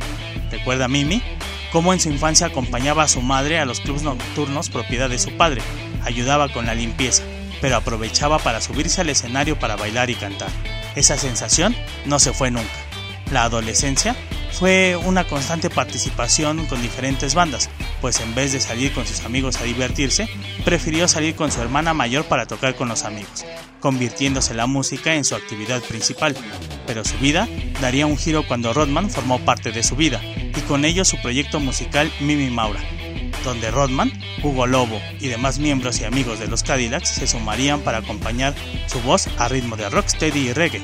¿Recuerda 0.51 0.88
Mimi? 0.88 1.21
cómo 1.71 1.93
en 1.93 1.99
su 1.99 2.09
infancia 2.09 2.47
acompañaba 2.47 3.03
a 3.03 3.07
su 3.07 3.21
madre 3.21 3.59
a 3.59 3.65
los 3.65 3.79
clubes 3.79 4.03
nocturnos 4.03 4.69
propiedad 4.69 5.09
de 5.09 5.19
su 5.19 5.31
padre, 5.31 5.62
ayudaba 6.03 6.49
con 6.49 6.65
la 6.65 6.75
limpieza, 6.75 7.23
pero 7.61 7.77
aprovechaba 7.77 8.39
para 8.39 8.61
subirse 8.61 9.01
al 9.01 9.09
escenario 9.09 9.57
para 9.59 9.75
bailar 9.75 10.09
y 10.09 10.15
cantar. 10.15 10.49
Esa 10.95 11.17
sensación 11.17 11.75
no 12.05 12.19
se 12.19 12.33
fue 12.33 12.51
nunca. 12.51 12.69
La 13.31 13.43
adolescencia 13.43 14.15
fue 14.51 14.95
una 14.97 15.25
constante 15.25 15.69
participación 15.69 16.65
con 16.65 16.81
diferentes 16.81 17.35
bandas, 17.35 17.69
pues 18.01 18.19
en 18.19 18.33
vez 18.33 18.51
de 18.51 18.59
salir 18.59 18.91
con 18.91 19.05
sus 19.05 19.23
amigos 19.23 19.57
a 19.57 19.63
divertirse, 19.63 20.27
prefirió 20.65 21.07
salir 21.07 21.35
con 21.35 21.51
su 21.51 21.61
hermana 21.61 21.93
mayor 21.93 22.25
para 22.25 22.47
tocar 22.47 22.75
con 22.75 22.89
los 22.89 23.03
amigos, 23.03 23.45
convirtiéndose 23.79 24.53
la 24.53 24.65
música 24.65 25.13
en 25.15 25.23
su 25.23 25.35
actividad 25.35 25.81
principal. 25.81 26.35
Pero 26.87 27.05
su 27.05 27.17
vida 27.19 27.47
daría 27.81 28.07
un 28.07 28.17
giro 28.17 28.47
cuando 28.47 28.73
Rodman 28.73 29.09
formó 29.09 29.39
parte 29.39 29.71
de 29.71 29.83
su 29.83 29.95
vida, 29.95 30.21
y 30.23 30.61
con 30.67 30.83
ello 30.83 31.05
su 31.05 31.21
proyecto 31.21 31.59
musical 31.59 32.11
Mimi 32.19 32.49
Maura, 32.49 32.81
donde 33.43 33.71
Rodman, 33.71 34.12
Hugo 34.43 34.67
Lobo 34.67 35.02
y 35.19 35.28
demás 35.28 35.60
miembros 35.60 35.99
y 35.99 36.06
amigos 36.06 36.39
de 36.39 36.47
los 36.47 36.63
Cadillacs 36.63 37.10
se 37.10 37.28
sumarían 37.28 37.82
para 37.82 37.99
acompañar 37.99 38.54
su 38.88 39.02
voz 39.02 39.28
a 39.38 39.47
ritmo 39.47 39.75
de 39.75 39.89
rocksteady 39.89 40.49
y 40.49 40.54
reggae. 40.54 40.82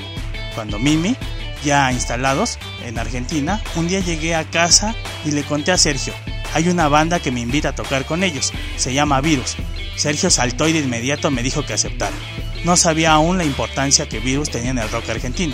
Cuando 0.54 0.80
Mimi, 0.80 1.16
ya 1.64 1.92
instalados 1.92 2.58
en 2.86 2.98
Argentina, 2.98 3.62
un 3.76 3.88
día 3.88 4.00
llegué 4.00 4.36
a 4.36 4.44
casa 4.44 4.96
y 5.26 5.32
le 5.32 5.44
conté 5.44 5.72
a 5.72 5.78
Sergio, 5.78 6.14
hay 6.56 6.70
una 6.70 6.88
banda 6.88 7.20
que 7.20 7.32
me 7.32 7.42
invita 7.42 7.70
a 7.70 7.76
tocar 7.76 8.06
con 8.06 8.24
ellos, 8.24 8.54
se 8.78 8.94
llama 8.94 9.20
Virus. 9.20 9.58
Sergio 9.98 10.30
saltó 10.30 10.70
y 10.70 10.72
de 10.72 10.80
inmediato 10.80 11.30
me 11.30 11.44
dijo 11.44 11.66
que 11.66 11.74
aceptara. 11.74 12.16
No 12.64 12.78
sabía 12.78 13.12
aún 13.12 13.38
la 13.38 13.44
importancia 13.44 14.08
que 14.08 14.22
Virus 14.22 14.52
tenía 14.52 14.72
en 14.72 14.78
el 14.78 14.90
rock 14.90 15.10
argentino. 15.10 15.54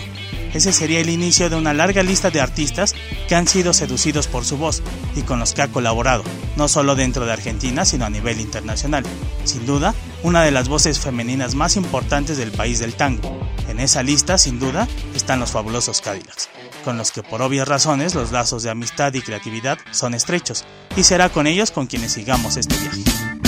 Ese 0.53 0.73
sería 0.73 0.99
el 0.99 1.09
inicio 1.09 1.49
de 1.49 1.55
una 1.55 1.73
larga 1.73 2.03
lista 2.03 2.29
de 2.29 2.41
artistas 2.41 2.93
que 3.27 3.35
han 3.35 3.47
sido 3.47 3.73
seducidos 3.73 4.27
por 4.27 4.45
su 4.45 4.57
voz 4.57 4.81
y 5.15 5.21
con 5.21 5.39
los 5.39 5.53
que 5.53 5.61
ha 5.61 5.69
colaborado, 5.69 6.23
no 6.57 6.67
solo 6.67 6.95
dentro 6.95 7.25
de 7.25 7.31
Argentina, 7.31 7.85
sino 7.85 8.05
a 8.05 8.09
nivel 8.09 8.39
internacional. 8.39 9.03
Sin 9.45 9.65
duda, 9.65 9.95
una 10.23 10.43
de 10.43 10.51
las 10.51 10.67
voces 10.67 10.99
femeninas 10.99 11.55
más 11.55 11.77
importantes 11.77 12.37
del 12.37 12.51
país 12.51 12.79
del 12.79 12.95
tango. 12.95 13.39
En 13.69 13.79
esa 13.79 14.03
lista, 14.03 14.37
sin 14.37 14.59
duda, 14.59 14.87
están 15.15 15.39
los 15.39 15.51
fabulosos 15.51 16.01
Cadillacs, 16.01 16.49
con 16.83 16.97
los 16.97 17.11
que 17.11 17.23
por 17.23 17.41
obvias 17.41 17.67
razones 17.67 18.15
los 18.15 18.31
lazos 18.31 18.63
de 18.63 18.69
amistad 18.69 19.13
y 19.13 19.21
creatividad 19.21 19.79
son 19.91 20.13
estrechos, 20.13 20.65
y 20.97 21.03
será 21.03 21.29
con 21.29 21.47
ellos 21.47 21.71
con 21.71 21.87
quienes 21.87 22.11
sigamos 22.11 22.57
este 22.57 22.75
viaje. 22.77 23.40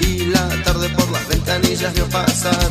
Y 0.00 0.24
la 0.26 0.48
tarde 0.64 0.88
por 0.90 1.08
las 1.10 1.28
ventanillas 1.28 1.94
veo 1.94 2.08
pasar 2.08 2.70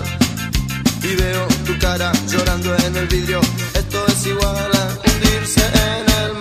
y 1.01 1.15
veo 1.15 1.47
tu 1.65 1.77
cara 1.79 2.11
llorando 2.27 2.75
en 2.85 2.97
el 2.97 3.07
vidrio. 3.07 3.39
Esto 3.73 4.05
es 4.07 4.25
igual 4.27 4.71
a 4.73 5.09
hundirse 5.09 5.61
en 5.61 6.23
el 6.23 6.36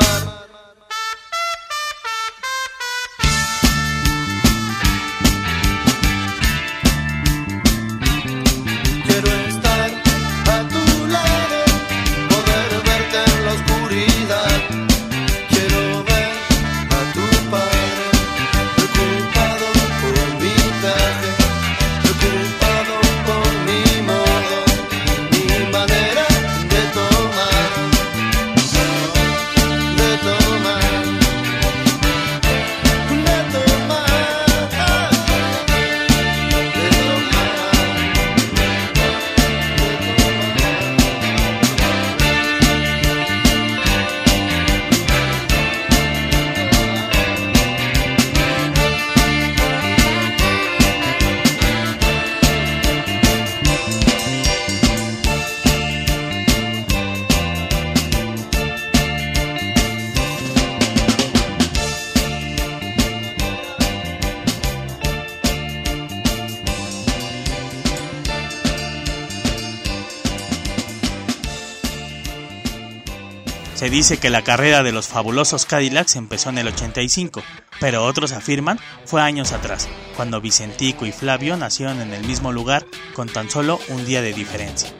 dice 73.96 74.18
que 74.18 74.28
la 74.28 74.42
carrera 74.42 74.82
de 74.82 74.92
los 74.92 75.08
fabulosos 75.08 75.64
Cadillacs 75.64 76.16
empezó 76.16 76.50
en 76.50 76.58
el 76.58 76.68
85, 76.68 77.42
pero 77.80 78.04
otros 78.04 78.32
afirman 78.32 78.78
fue 79.06 79.22
años 79.22 79.52
atrás, 79.52 79.88
cuando 80.16 80.42
Vicentico 80.42 81.06
y 81.06 81.12
Flavio 81.12 81.56
nacieron 81.56 82.02
en 82.02 82.12
el 82.12 82.22
mismo 82.26 82.52
lugar 82.52 82.84
con 83.14 83.26
tan 83.26 83.48
solo 83.48 83.80
un 83.88 84.04
día 84.04 84.20
de 84.20 84.34
diferencia. 84.34 84.90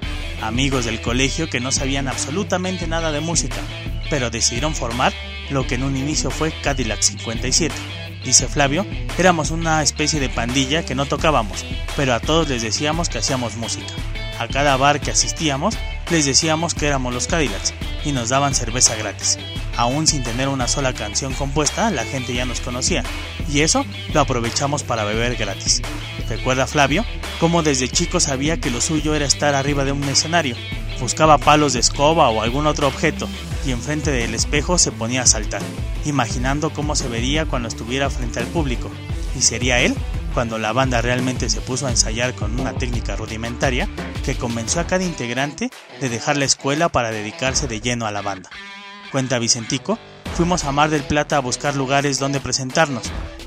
Amigos 0.41 0.87
del 0.87 1.03
colegio 1.03 1.51
que 1.51 1.61
no 1.61 1.73
sabían 1.73 2.09
absolutamente 2.09 2.87
nada 2.87 3.13
de 3.13 3.21
música, 3.21 3.59
pero 4.09 4.31
decidieron 4.31 4.75
formar 4.75 5.13
lo 5.51 5.67
que 5.67 5.75
en 5.75 5.83
un 5.83 5.95
inicio 5.99 6.31
fue 6.31 6.51
Cadillac 6.63 7.03
57. 7.03 7.75
Dice 8.25 8.49
Flavio, 8.49 8.87
éramos 9.19 9.51
una 9.51 9.83
especie 9.83 10.21
de 10.21 10.31
pandilla 10.31 10.87
que 10.87 10.95
no 10.95 11.05
tocábamos, 11.05 11.67
pero 11.97 12.15
a 12.15 12.21
todos 12.21 12.49
les 12.49 12.63
decíamos 12.63 13.11
que 13.11 13.19
hacíamos 13.19 13.57
música. 13.57 13.93
A 14.39 14.49
cada 14.49 14.75
bar 14.79 15.03
que 15.03 15.11
asistíamos 15.11 15.77
les 16.11 16.25
decíamos 16.25 16.73
que 16.73 16.87
éramos 16.87 17.13
los 17.13 17.27
Cadillacs 17.27 17.75
y 18.07 18.13
nos 18.13 18.29
daban 18.29 18.55
cerveza 18.55 18.95
gratis. 18.95 19.37
Aún 19.77 20.07
sin 20.07 20.23
tener 20.23 20.49
una 20.49 20.69
sola 20.69 20.95
canción 20.95 21.35
compuesta, 21.35 21.91
la 21.91 22.05
gente 22.05 22.33
ya 22.33 22.45
nos 22.45 22.61
conocía, 22.61 23.03
y 23.53 23.61
eso 23.61 23.85
lo 24.15 24.21
aprovechamos 24.21 24.85
para 24.85 25.05
beber 25.05 25.37
gratis. 25.37 25.83
Recuerda 26.29 26.67
Flavio 26.67 27.05
cómo 27.41 27.63
desde 27.63 27.89
chico 27.89 28.21
sabía 28.21 28.61
que 28.61 28.71
lo 28.71 28.81
suyo 28.81 29.15
era 29.15 29.27
estar 29.27 29.55
arriba 29.55 29.85
de 29.85 29.93
un 29.93 30.05
escenario. 30.05 30.57
Buscaba 31.01 31.37
palos 31.39 31.73
de 31.73 31.81
escoba 31.81 32.31
o 32.31 32.43
algún 32.43 32.67
otro 32.67 32.87
objeto 32.87 33.29
y 33.67 33.73
enfrente 33.73 34.11
del 34.11 34.35
espejo 34.35 34.79
se 34.79 34.93
ponía 34.93 35.23
a 35.23 35.27
saltar, 35.27 35.63
imaginando 36.05 36.71
cómo 36.71 36.95
se 36.95 37.09
vería 37.09 37.45
cuando 37.45 37.69
estuviera 37.69 38.09
frente 38.09 38.39
al 38.39 38.47
público. 38.47 38.91
Y 39.37 39.43
sería 39.43 39.81
él 39.81 39.95
cuando 40.33 40.59
la 40.59 40.73
banda 40.73 41.03
realmente 41.03 41.51
se 41.51 41.61
puso 41.61 41.87
a 41.87 41.91
ensayar 41.91 42.35
con 42.35 42.59
una 42.61 42.73
técnica 42.73 43.17
rudimentaria 43.17 43.89
que 44.27 44.35
convenció 44.35 44.81
a 44.81 44.89
cada 44.89 45.05
integrante 45.05 45.71
de 46.01 46.09
dejar 46.09 46.37
la 46.37 46.45
escuela 46.45 46.89
para 46.89 47.13
dedicarse 47.13 47.69
de 47.69 47.81
lleno 47.81 48.07
a 48.07 48.11
la 48.11 48.23
banda. 48.23 48.51
Cuenta 49.13 49.39
Vicentico, 49.39 50.01
fuimos 50.35 50.65
a 50.65 50.73
Mar 50.73 50.91
del 50.91 51.05
Plata 51.05 51.37
a 51.37 51.41
buscar 51.41 51.77
lugares 51.77 52.19
donde 52.19 52.41
presentarnos. 52.41 53.05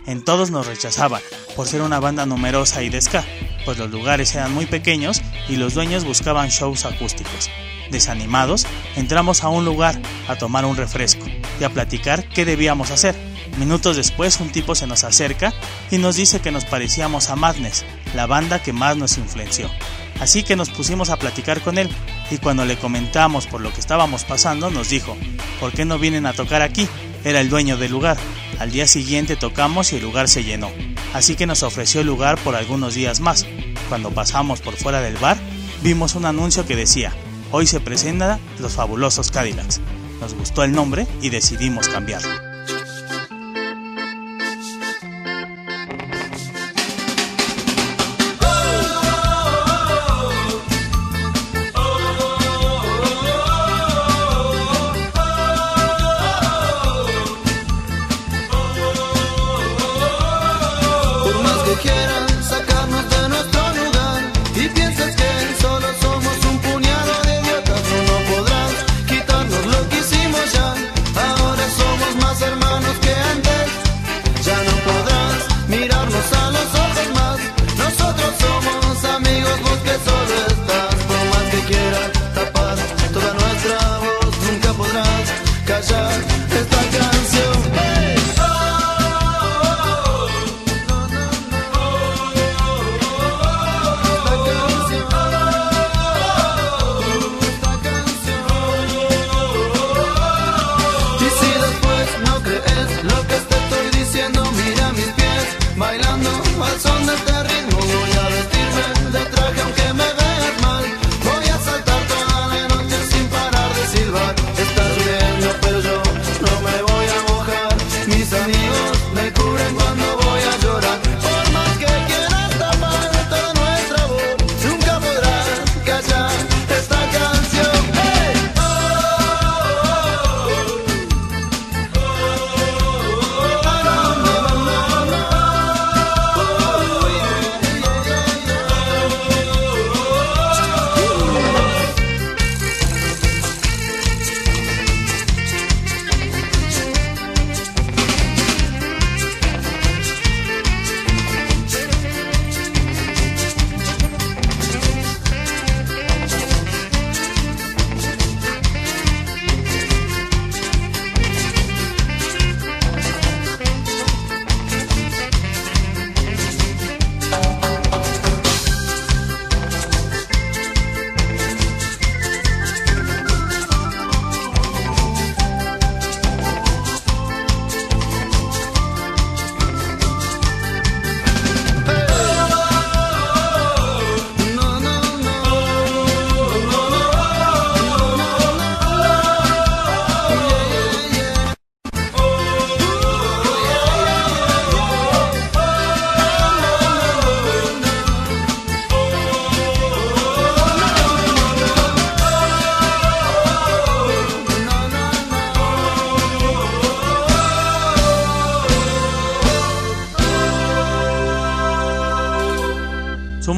En 0.07 0.23
todos 0.23 0.51
nos 0.51 0.67
rechazaban 0.67 1.21
por 1.57 1.67
ser 1.67 1.81
una 1.81 1.99
banda 1.99 2.25
numerosa 2.25 2.81
y 2.81 2.89
de 2.89 3.01
ska, 3.01 3.25
pues 3.65 3.77
los 3.77 3.91
lugares 3.91 4.33
eran 4.35 4.53
muy 4.53 4.67
pequeños 4.67 5.21
y 5.49 5.57
los 5.57 5.73
dueños 5.73 6.05
buscaban 6.05 6.47
shows 6.47 6.85
acústicos. 6.85 7.49
Desanimados, 7.91 8.65
entramos 8.95 9.43
a 9.43 9.49
un 9.49 9.65
lugar 9.65 10.01
a 10.29 10.37
tomar 10.37 10.63
un 10.63 10.77
refresco 10.77 11.25
y 11.59 11.63
a 11.65 11.69
platicar 11.69 12.23
qué 12.29 12.45
debíamos 12.45 12.89
hacer. 12.89 13.15
Minutos 13.57 13.97
después 13.97 14.39
un 14.39 14.49
tipo 14.49 14.75
se 14.75 14.87
nos 14.87 15.03
acerca 15.03 15.53
y 15.91 15.97
nos 15.97 16.15
dice 16.15 16.39
que 16.39 16.51
nos 16.51 16.63
parecíamos 16.63 17.29
a 17.29 17.35
Madness, 17.35 17.83
la 18.15 18.27
banda 18.27 18.59
que 18.59 18.71
más 18.71 18.95
nos 18.95 19.17
influenció. 19.17 19.69
Así 20.19 20.43
que 20.43 20.55
nos 20.55 20.69
pusimos 20.69 21.09
a 21.09 21.17
platicar 21.17 21.61
con 21.61 21.77
él 21.77 21.89
y 22.29 22.37
cuando 22.37 22.65
le 22.65 22.77
comentamos 22.77 23.47
por 23.47 23.61
lo 23.61 23.71
que 23.73 23.79
estábamos 23.79 24.23
pasando 24.23 24.69
nos 24.69 24.89
dijo, 24.89 25.15
¿por 25.59 25.71
qué 25.71 25.85
no 25.85 25.97
vienen 25.97 26.25
a 26.25 26.33
tocar 26.33 26.61
aquí? 26.61 26.87
Era 27.23 27.39
el 27.41 27.49
dueño 27.49 27.77
del 27.77 27.91
lugar. 27.91 28.17
Al 28.59 28.71
día 28.71 28.87
siguiente 28.87 29.35
tocamos 29.35 29.93
y 29.93 29.97
el 29.97 30.03
lugar 30.03 30.27
se 30.27 30.43
llenó. 30.43 30.69
Así 31.13 31.35
que 31.35 31.47
nos 31.47 31.63
ofreció 31.63 32.01
el 32.01 32.07
lugar 32.07 32.37
por 32.39 32.55
algunos 32.55 32.93
días 32.93 33.19
más. 33.19 33.45
Cuando 33.87 34.11
pasamos 34.11 34.61
por 34.61 34.75
fuera 34.75 35.01
del 35.01 35.17
bar, 35.17 35.37
vimos 35.81 36.15
un 36.15 36.25
anuncio 36.25 36.65
que 36.65 36.75
decía, 36.75 37.13
hoy 37.51 37.65
se 37.65 37.79
presentan 37.79 38.39
los 38.59 38.73
fabulosos 38.73 39.31
Cadillacs. 39.31 39.79
Nos 40.19 40.33
gustó 40.33 40.63
el 40.63 40.73
nombre 40.73 41.07
y 41.21 41.29
decidimos 41.29 41.87
cambiarlo. 41.87 42.48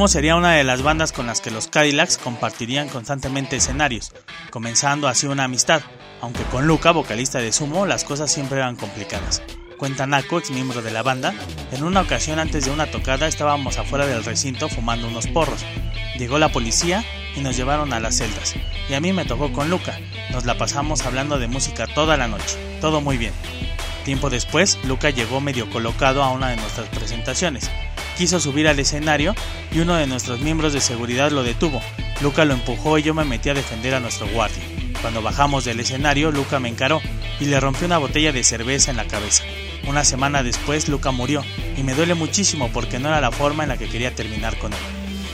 Sumo 0.01 0.07
sería 0.07 0.35
una 0.35 0.53
de 0.53 0.63
las 0.63 0.81
bandas 0.81 1.11
con 1.11 1.27
las 1.27 1.41
que 1.41 1.51
los 1.51 1.67
Cadillacs 1.67 2.17
compartirían 2.17 2.89
constantemente 2.89 3.57
escenarios, 3.57 4.11
comenzando 4.49 5.07
así 5.07 5.27
una 5.27 5.43
amistad, 5.43 5.83
aunque 6.21 6.41
con 6.45 6.65
Luca, 6.65 6.89
vocalista 6.89 7.37
de 7.37 7.51
Sumo, 7.51 7.85
las 7.85 8.03
cosas 8.03 8.31
siempre 8.31 8.57
eran 8.57 8.75
complicadas. 8.75 9.43
Cuenta 9.77 10.07
Naco, 10.07 10.39
ex 10.39 10.49
miembro 10.49 10.81
de 10.81 10.89
la 10.89 11.03
banda, 11.03 11.35
en 11.71 11.83
una 11.83 12.01
ocasión 12.01 12.39
antes 12.39 12.65
de 12.65 12.71
una 12.71 12.87
tocada 12.87 13.27
estábamos 13.27 13.77
afuera 13.77 14.07
del 14.07 14.23
recinto 14.23 14.69
fumando 14.69 15.07
unos 15.07 15.27
porros. 15.27 15.63
Llegó 16.17 16.39
la 16.39 16.51
policía 16.51 17.05
y 17.35 17.41
nos 17.41 17.55
llevaron 17.55 17.93
a 17.93 17.99
las 17.99 18.17
celdas. 18.17 18.55
Y 18.89 18.95
a 18.95 19.01
mí 19.01 19.13
me 19.13 19.25
tocó 19.25 19.53
con 19.53 19.69
Luca. 19.69 19.99
Nos 20.31 20.45
la 20.45 20.57
pasamos 20.57 21.05
hablando 21.05 21.37
de 21.37 21.47
música 21.47 21.85
toda 21.85 22.17
la 22.17 22.27
noche. 22.27 22.57
Todo 22.81 23.01
muy 23.01 23.17
bien. 23.17 23.33
Tiempo 24.03 24.31
después, 24.31 24.79
Luca 24.83 25.11
llegó 25.11 25.41
medio 25.41 25.69
colocado 25.69 26.23
a 26.23 26.31
una 26.31 26.49
de 26.49 26.55
nuestras 26.55 26.89
presentaciones. 26.89 27.69
Quiso 28.17 28.39
subir 28.39 28.67
al 28.67 28.79
escenario 28.79 29.35
y 29.71 29.79
uno 29.79 29.95
de 29.95 30.07
nuestros 30.07 30.39
miembros 30.41 30.73
de 30.73 30.81
seguridad 30.81 31.31
lo 31.31 31.43
detuvo. 31.43 31.81
Luca 32.21 32.45
lo 32.45 32.53
empujó 32.53 32.97
y 32.97 33.03
yo 33.03 33.13
me 33.13 33.25
metí 33.25 33.49
a 33.49 33.53
defender 33.53 33.95
a 33.95 33.99
nuestro 33.99 34.27
guardia. 34.27 34.63
Cuando 35.01 35.21
bajamos 35.21 35.65
del 35.65 35.79
escenario, 35.79 36.31
Luca 36.31 36.59
me 36.59 36.69
encaró 36.69 37.01
y 37.39 37.45
le 37.45 37.59
rompió 37.59 37.87
una 37.87 37.97
botella 37.97 38.31
de 38.31 38.43
cerveza 38.43 38.91
en 38.91 38.97
la 38.97 39.07
cabeza. 39.07 39.43
Una 39.87 40.03
semana 40.03 40.43
después, 40.43 40.87
Luca 40.87 41.09
murió 41.09 41.43
y 41.75 41.81
me 41.81 41.95
duele 41.95 42.13
muchísimo 42.13 42.69
porque 42.71 42.99
no 42.99 43.07
era 43.07 43.19
la 43.19 43.31
forma 43.31 43.63
en 43.63 43.69
la 43.69 43.77
que 43.77 43.89
quería 43.89 44.13
terminar 44.13 44.57
con 44.59 44.71
él. 44.73 44.79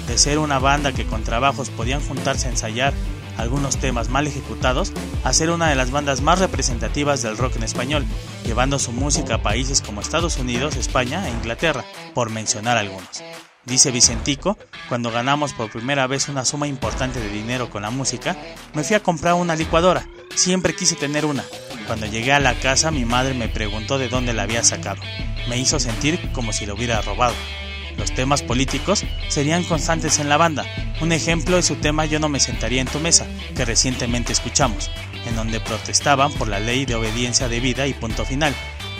De 0.07 0.17
ser 0.17 0.39
una 0.39 0.59
banda 0.59 0.93
que 0.93 1.03
con 1.03 1.23
trabajos 1.23 1.69
podían 1.69 1.99
juntarse 1.99 2.47
a 2.47 2.51
ensayar 2.51 2.93
algunos 3.37 3.77
temas 3.77 4.09
mal 4.09 4.27
ejecutados, 4.27 4.93
a 5.23 5.33
ser 5.33 5.49
una 5.51 5.69
de 5.69 5.75
las 5.75 5.91
bandas 5.91 6.21
más 6.21 6.39
representativas 6.39 7.21
del 7.21 7.37
rock 7.37 7.57
en 7.57 7.63
español, 7.63 8.05
llevando 8.45 8.79
su 8.79 8.91
música 8.91 9.35
a 9.35 9.41
países 9.41 9.81
como 9.81 10.01
Estados 10.01 10.37
Unidos, 10.37 10.75
España 10.75 11.27
e 11.27 11.31
Inglaterra, 11.31 11.85
por 12.13 12.29
mencionar 12.29 12.77
algunos. 12.77 13.23
Dice 13.67 13.91
Vicentico, 13.91 14.57
cuando 14.87 15.11
ganamos 15.11 15.53
por 15.53 15.69
primera 15.69 16.07
vez 16.07 16.29
una 16.29 16.45
suma 16.45 16.67
importante 16.67 17.19
de 17.19 17.27
dinero 17.27 17.69
con 17.69 17.81
la 17.81 17.89
música, 17.89 18.37
me 18.73 18.85
fui 18.85 18.95
a 18.95 19.03
comprar 19.03 19.33
una 19.33 19.57
licuadora. 19.57 20.07
Siempre 20.35 20.73
quise 20.73 20.95
tener 20.95 21.25
una. 21.25 21.43
Cuando 21.85 22.05
llegué 22.05 22.31
a 22.31 22.39
la 22.39 22.53
casa 22.55 22.91
mi 22.91 23.03
madre 23.03 23.33
me 23.33 23.49
preguntó 23.49 23.97
de 23.97 24.07
dónde 24.07 24.33
la 24.33 24.43
había 24.43 24.63
sacado. 24.63 25.01
Me 25.49 25.57
hizo 25.57 25.81
sentir 25.81 26.31
como 26.31 26.53
si 26.53 26.65
lo 26.65 26.75
hubiera 26.75 27.01
robado. 27.01 27.35
Los 27.97 28.13
temas 28.13 28.43
políticos 28.43 29.03
serían 29.27 29.63
constantes 29.63 30.19
en 30.19 30.29
la 30.29 30.37
banda. 30.37 30.65
Un 31.01 31.11
ejemplo 31.11 31.57
es 31.57 31.65
su 31.65 31.75
tema 31.75 32.05
Yo 32.05 32.19
no 32.19 32.29
me 32.29 32.39
sentaría 32.39 32.81
en 32.81 32.87
tu 32.87 32.99
mesa, 32.99 33.25
que 33.55 33.65
recientemente 33.65 34.33
escuchamos, 34.33 34.89
en 35.27 35.35
donde 35.35 35.59
protestaban 35.59 36.31
por 36.33 36.47
la 36.47 36.59
ley 36.59 36.85
de 36.85 36.95
obediencia 36.95 37.49
debida 37.49 37.87
y 37.87 37.93
punto 37.93 38.25
final, 38.25 38.53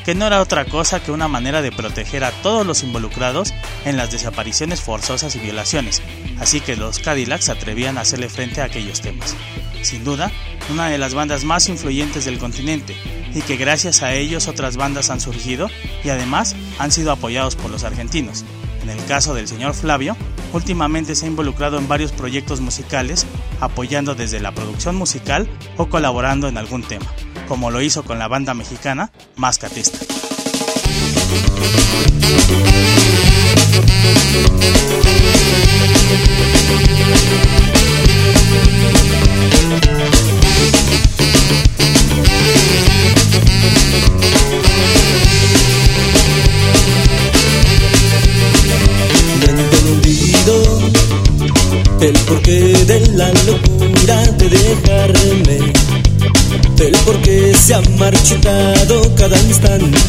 que 0.07 0.15
no 0.15 0.25
era 0.25 0.41
otra 0.41 0.65
cosa 0.65 1.01
que 1.01 1.11
una 1.11 1.27
manera 1.27 1.61
de 1.61 1.71
proteger 1.71 2.23
a 2.23 2.31
todos 2.31 2.65
los 2.65 2.81
involucrados 2.83 3.53
en 3.85 3.97
las 3.97 4.11
desapariciones 4.11 4.81
forzosas 4.81 5.35
y 5.35 5.39
violaciones, 5.39 6.01
así 6.39 6.61
que 6.61 6.75
los 6.77 6.99
Cadillacs 6.99 7.49
atrevían 7.49 7.97
a 7.97 8.01
hacerle 8.01 8.29
frente 8.29 8.61
a 8.61 8.65
aquellos 8.65 9.01
temas. 9.01 9.35
Sin 9.81 10.03
duda, 10.03 10.31
una 10.69 10.89
de 10.89 10.97
las 10.97 11.13
bandas 11.13 11.43
más 11.43 11.69
influyentes 11.69 12.25
del 12.25 12.39
continente, 12.39 12.95
y 13.33 13.41
que 13.41 13.57
gracias 13.57 14.01
a 14.01 14.13
ellos 14.13 14.47
otras 14.47 14.77
bandas 14.77 15.09
han 15.09 15.19
surgido 15.19 15.69
y 16.03 16.09
además 16.09 16.55
han 16.79 16.91
sido 16.91 17.11
apoyados 17.11 17.55
por 17.55 17.69
los 17.69 17.83
argentinos. 17.83 18.45
En 18.81 18.89
el 18.89 19.03
caso 19.05 19.33
del 19.33 19.47
señor 19.47 19.73
Flavio, 19.73 20.15
últimamente 20.53 21.15
se 21.15 21.25
ha 21.25 21.29
involucrado 21.29 21.77
en 21.77 21.87
varios 21.87 22.11
proyectos 22.11 22.61
musicales, 22.61 23.25
apoyando 23.59 24.15
desde 24.15 24.39
la 24.39 24.53
producción 24.53 24.95
musical 24.95 25.47
o 25.77 25.87
colaborando 25.87 26.47
en 26.47 26.57
algún 26.57 26.83
tema 26.83 27.07
como 27.47 27.71
lo 27.71 27.81
hizo 27.81 28.03
con 28.03 28.19
la 28.19 28.27
banda 28.27 28.53
mexicana 28.53 29.11
Mascatista. 29.35 29.99
Se 57.67 57.73
ha 57.73 57.81
marchitado 57.99 59.13
cada 59.15 59.37
instante. 59.41 59.99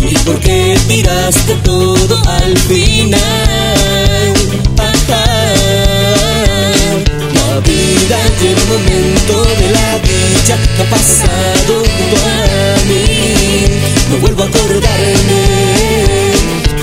Y 0.00 0.14
por 0.24 0.40
qué 0.40 0.74
tiraste 0.88 1.54
todo 1.62 2.16
al 2.26 2.56
final. 2.56 4.32
La 7.34 7.60
vida 7.60 8.18
y 8.40 8.46
el 8.46 8.56
momento 8.68 9.34
de 9.60 9.70
la 9.70 9.98
dicha 9.98 10.56
que 10.76 10.82
ha 10.82 10.88
pasado 10.88 11.74
junto 11.76 12.16
a 12.16 12.28
mí, 12.88 13.66
no 14.10 14.16
vuelvo 14.22 14.44
a 14.44 14.46
acordarme. 14.46 15.42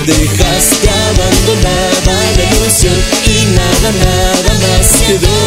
Dejaste 0.06 0.88
abandonada 0.88 2.16
la 2.38 2.44
ilusión 2.58 2.94
y 3.26 3.46
nada, 3.56 3.90
nada 4.06 4.54
más 4.62 4.86
quedó. 5.08 5.38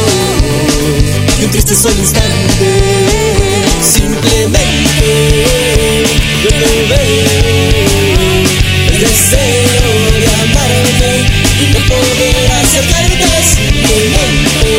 Y 1.40 1.44
un 1.44 1.50
triste 1.52 1.76
solo 1.76 1.94
instante 1.96 3.57
Simplemente 3.80 4.58
el 8.90 8.98
deseo 9.00 9.92
de 10.18 10.26
amarme 10.42 11.12
y 11.60 11.66
no 11.72 11.80
poder 11.86 12.50
acercarte 12.60 13.30
simplemente 13.54 14.70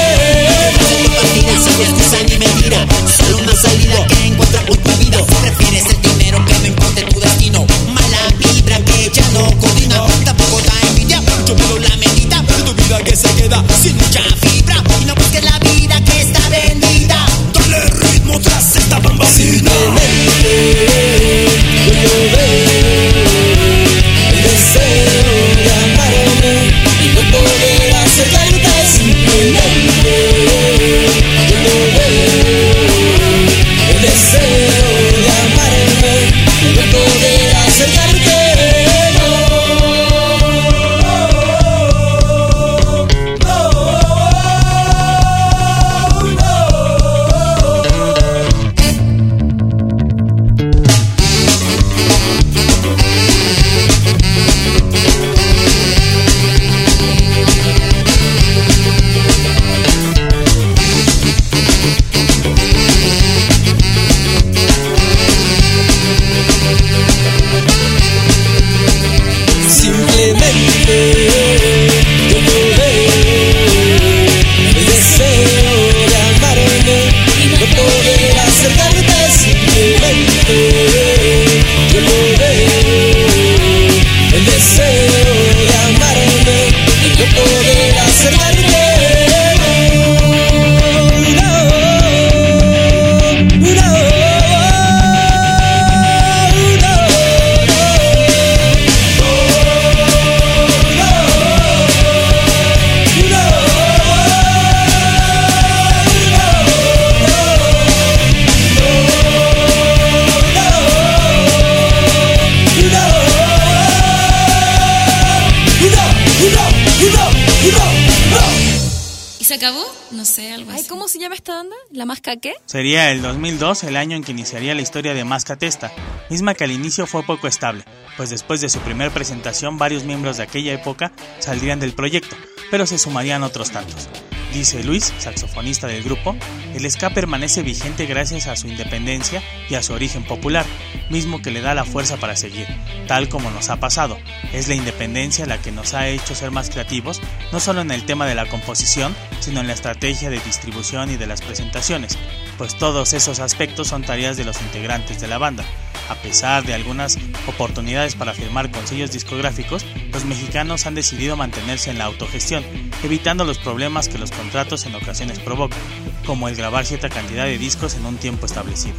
Sería 122.66 123.12
el 123.12 123.22
2002 123.22 123.84
el 123.84 123.98
año 123.98 124.16
en 124.16 124.24
que 124.24 124.32
iniciaría 124.32 124.74
la 124.74 124.82
historia 124.82 125.14
de 125.14 125.24
Mascatesta, 125.24 125.92
misma 126.30 126.56
que 126.56 126.64
al 126.64 126.72
inicio 126.72 127.06
fue 127.06 127.24
poco 127.24 127.48
estable, 127.48 127.84
pues 128.18 128.30
después 128.30 128.62
de 128.62 128.70
su 128.70 128.80
primer 128.80 129.12
presentación 129.12 129.78
varios 129.78 130.06
miembros 130.06 130.38
de 130.38 130.44
aquella 130.44 130.74
época 130.74 131.12
saldrían 131.40 131.80
del 131.80 131.94
proyecto, 131.94 132.36
pero 132.72 132.86
se 132.86 132.98
sumarían 132.98 133.44
otros 133.44 133.72
tantos. 133.72 134.10
Dice 134.54 134.84
Luis, 134.84 135.14
saxofonista 135.18 135.88
del 135.88 136.04
grupo, 136.04 136.36
el 136.76 136.90
ska 136.92 137.10
permanece 137.12 137.64
vigente 137.64 138.06
gracias 138.06 138.48
a 138.48 138.58
su 138.58 138.68
independencia 138.68 139.42
y 139.70 139.76
a 139.76 139.84
su 139.84 139.94
origen 139.94 140.24
popular, 140.24 140.66
mismo 141.10 141.42
que 141.42 141.52
le 141.52 141.62
da 141.62 141.74
la 141.74 141.86
fuerza 141.86 142.18
para 142.18 142.36
seguir, 142.36 142.68
tal 143.08 143.30
como 143.30 143.50
nos 143.50 143.70
ha 143.70 143.78
pasado. 143.78 144.18
Es 144.52 144.68
la 144.68 144.76
independencia 144.76 145.46
la 145.46 145.62
que 145.62 145.72
nos 145.72 145.94
ha 145.94 146.10
hecho 146.10 146.36
ser 146.36 146.52
más 146.52 146.70
creativos, 146.70 147.22
no 147.54 147.62
solo 147.62 147.80
en 147.80 147.92
el 147.92 148.06
tema 148.06 148.26
de 148.26 148.36
la 148.36 148.50
composición, 148.50 149.16
sino 149.40 149.62
en 149.62 149.68
la 149.68 149.74
estrategia 149.74 150.30
de 150.30 150.40
distribución 150.42 151.10
y 151.12 151.16
de 151.16 151.28
las 151.28 151.42
presentaciones, 151.42 152.18
pues 152.58 152.78
todos 152.78 153.14
esos 153.14 153.40
aspectos 153.40 153.88
son 153.88 154.04
tareas 154.04 154.36
de 154.36 154.44
los 154.44 154.62
integrantes 154.62 155.22
de 155.22 155.28
la 155.30 155.38
banda. 155.38 155.64
A 156.10 156.16
pesar 156.16 156.66
de 156.66 156.74
algunas 156.74 157.18
oportunidades 157.48 158.16
para 158.16 158.34
firmar 158.34 158.70
con 158.70 158.86
sellos 158.86 159.14
discográficos, 159.14 159.86
los 160.12 160.26
mexicanos 160.26 160.86
han 160.86 160.94
decidido 160.94 161.38
mantenerse 161.38 161.90
en 161.90 161.98
la 161.98 162.04
autogestión, 162.06 162.66
evitando 163.02 163.46
los 163.46 163.60
problemas 163.60 164.10
que 164.10 164.18
los 164.18 164.32
contratos 164.42 164.88
en 164.88 164.96
ocasiones 164.96 165.40
provocan, 165.40 165.78
como 166.26 166.48
el 166.48 166.56
grabar 166.56 166.84
cierta 166.84 167.10
cantidad 167.10 167.46
de 167.46 167.60
discos 167.60 167.94
en 167.94 168.08
un 168.08 168.18
tiempo 168.18 168.48
establecido. 168.48 168.96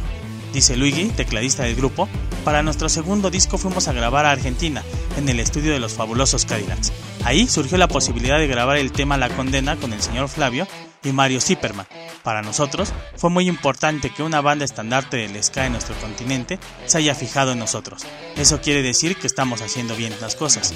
Dice 0.53 0.77
Luigi, 0.77 1.09
tecladista 1.09 1.63
del 1.63 1.75
grupo, 1.75 2.07
para 2.45 2.63
nuestro 2.63 2.87
segundo 2.87 3.29
disco 3.29 3.57
fuimos 3.57 3.89
a 3.89 3.93
grabar 3.93 4.25
a 4.25 4.31
Argentina, 4.31 4.83
en 5.17 5.27
el 5.27 5.41
estudio 5.41 5.73
de 5.73 5.79
los 5.79 5.93
fabulosos 5.93 6.45
Cadillacs. 6.45 6.93
Ahí 7.25 7.47
surgió 7.47 7.77
la 7.77 7.89
posibilidad 7.89 8.37
de 8.37 8.47
grabar 8.47 8.77
el 8.77 8.93
tema 8.93 9.17
La 9.17 9.29
Condena 9.29 9.75
con 9.75 9.91
el 9.91 10.01
señor 10.01 10.29
Flavio 10.29 10.65
y 11.03 11.11
Mario 11.11 11.41
Zipperman. 11.41 11.87
Para 12.23 12.41
nosotros 12.41 12.93
fue 13.15 13.29
muy 13.29 13.47
importante 13.47 14.09
que 14.09 14.23
una 14.23 14.41
banda 14.41 14.65
estandarte 14.65 15.17
del 15.17 15.43
ska 15.43 15.65
en 15.65 15.73
nuestro 15.73 15.95
continente 15.95 16.59
se 16.85 16.97
haya 16.97 17.15
fijado 17.15 17.51
en 17.51 17.59
nosotros. 17.59 18.03
Eso 18.35 18.61
quiere 18.61 18.81
decir 18.81 19.17
que 19.17 19.27
estamos 19.27 19.61
haciendo 19.61 19.95
bien 19.95 20.13
las 20.21 20.35
cosas. 20.35 20.73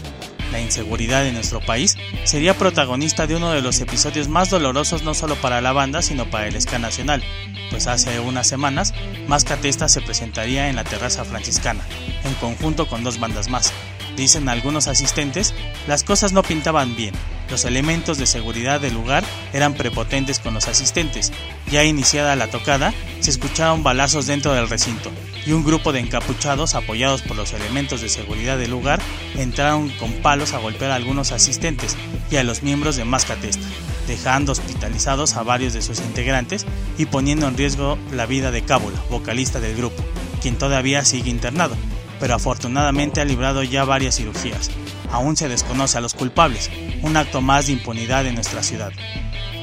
La 0.51 0.59
inseguridad 0.59 1.25
en 1.25 1.34
nuestro 1.34 1.59
país 1.59 1.97
sería 2.23 2.57
protagonista 2.57 3.28
de 3.28 3.36
uno 3.36 3.51
de 3.51 3.61
los 3.61 3.80
episodios 3.82 4.30
más 4.30 4.49
dolorosos 4.49 5.03
no 5.03 5.13
solo 5.13 5.36
para 5.36 5.61
la 5.61 5.73
banda 5.73 6.01
sino 6.01 6.30
para 6.30 6.47
el 6.47 6.61
ska 6.61 6.80
nacional, 6.80 7.23
pues 7.69 7.88
hace 7.88 8.19
unas 8.19 8.47
semanas 8.47 8.93
Mascatesta 9.28 9.89
se 9.89 10.01
presentaría 10.01 10.69
en 10.69 10.78
la 10.78 10.84
terraza 10.84 11.25
franciscana, 11.25 11.84
en 12.23 12.34
conjunto 12.36 12.88
con 12.88 13.03
dos 13.03 13.19
bandas 13.19 13.49
más. 13.49 13.73
Dicen 14.18 14.49
algunos 14.49 14.88
asistentes, 14.88 15.53
las 15.88 16.03
cosas 16.03 16.34
no 16.34 16.41
pintaban 16.41 16.95
bien. 16.95 17.13
Los 17.51 17.65
elementos 17.65 18.18
de 18.18 18.26
seguridad 18.26 18.82
del 18.82 18.95
lugar 18.95 19.24
eran 19.53 19.76
prepotentes 19.76 20.39
con 20.39 20.55
los 20.55 20.68
asistentes. 20.68 21.32
Ya 21.72 21.84
iniciada 21.84 22.36
la 22.36 22.47
tocada, 22.47 22.95
se 23.20 23.30
escucharon 23.30 23.84
balazos 23.84 24.26
dentro 24.26 24.53
del 24.53 24.70
recinto 24.70 25.11
y 25.45 25.51
un 25.51 25.63
grupo 25.63 25.93
de 25.93 25.99
encapuchados 25.99 26.74
apoyados 26.74 27.22
por 27.22 27.38
los 27.38 27.53
elementos 27.53 28.01
de 28.01 28.09
seguridad 28.09 28.57
del 28.57 28.72
lugar 28.72 28.99
entraron 29.36 29.89
con 29.91 30.11
palos 30.13 30.53
a 30.53 30.57
golpear 30.57 30.89
a 30.89 30.95
algunos 30.95 31.32
asistentes 31.32 31.95
y 32.32 32.38
a 32.38 32.43
los 32.43 32.63
miembros 32.63 32.95
de 32.95 33.05
Mascatesta, 33.05 33.65
dejando 34.07 34.51
hospitalizados 34.51 35.36
a 35.36 35.43
varios 35.43 35.74
de 35.74 35.84
sus 35.84 35.99
integrantes 35.99 36.65
y 36.97 37.05
poniendo 37.05 37.47
en 37.47 37.55
riesgo 37.55 37.99
la 38.11 38.26
vida 38.26 38.49
de 38.49 38.63
Cábula, 38.63 38.99
vocalista 39.11 39.59
del 39.59 39.78
grupo, 39.78 40.03
quien 40.41 40.57
todavía 40.57 41.05
sigue 41.05 41.30
internado 41.30 41.78
pero 42.20 42.36
afortunadamente 42.36 43.22
ha 43.22 43.26
librado 43.26 43.63
ya 43.63 43.86
varias 43.86 44.15
cirugías. 44.15 44.72
Aún 45.11 45.38
se 45.38 45.49
desconoce 45.49 45.97
a 45.97 46.01
los 46.01 46.13
culpables, 46.13 46.70
un 47.01 47.18
acto 47.18 47.41
más 47.41 47.68
de 47.68 47.74
impunidad 47.74 48.26
en 48.26 48.36
nuestra 48.36 48.63
ciudad. 48.63 48.91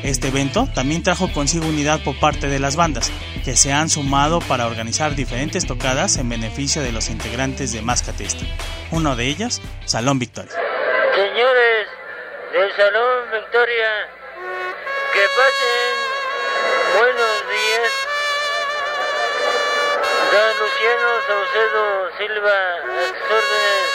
Este 0.02 0.28
evento 0.28 0.68
también 0.74 1.02
trajo 1.02 1.32
consigo 1.32 1.66
unidad 1.66 2.04
por 2.04 2.18
parte 2.20 2.48
de 2.48 2.58
las 2.58 2.76
bandas, 2.76 3.10
que 3.42 3.56
se 3.56 3.72
han 3.72 3.88
sumado 3.88 4.40
para 4.40 4.66
organizar 4.66 5.14
diferentes 5.14 5.66
tocadas 5.66 6.18
en 6.18 6.28
beneficio 6.28 6.82
de 6.82 6.92
los 6.92 7.08
integrantes 7.08 7.72
de 7.72 7.80
Mascatesta. 7.80 8.44
Uno 8.90 9.16
de 9.16 9.26
ellos, 9.26 9.62
Salón 9.86 10.18
Victoria. 10.18 10.52
Señores 11.14 11.86
del 12.52 12.70
Salón 12.76 13.30
Victoria, 13.32 13.90
que 15.14 15.20
pasen 15.36 15.94
buenos 16.98 17.33
Don 20.34 20.54
Luciano 20.58 21.10
Saucedo 21.28 22.10
Silva, 22.18 22.58
a 22.74 23.06
sus 23.06 23.22
órdenes. 23.30 23.86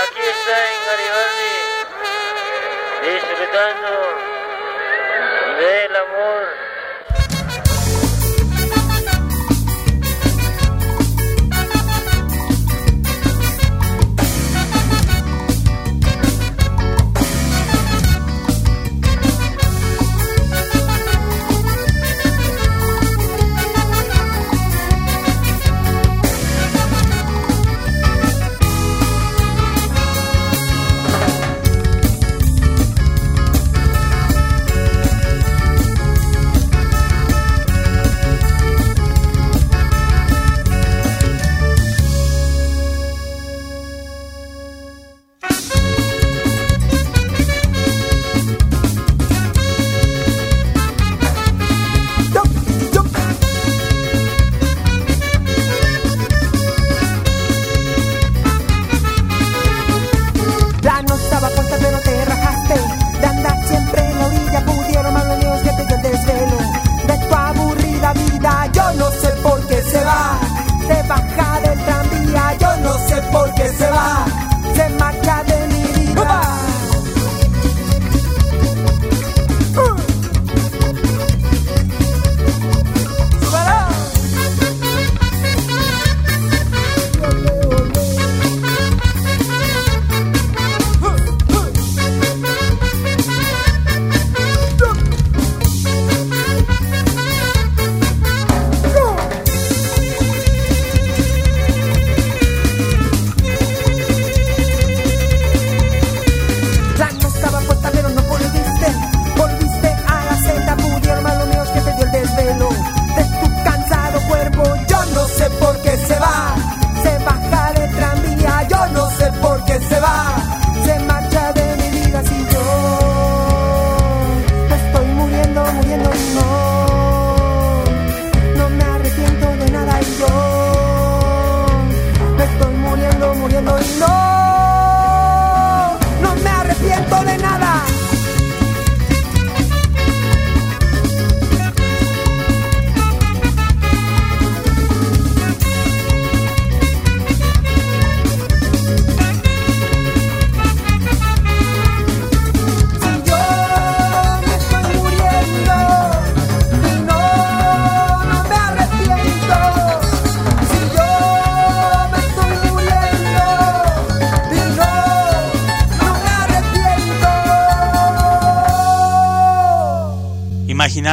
Aquí 0.00 0.24
está 0.24 0.56
en 0.72 0.78
Garibaldi, 0.88 1.56
disfrutando 3.02 3.90
del 5.58 5.92
amor. 5.96 6.73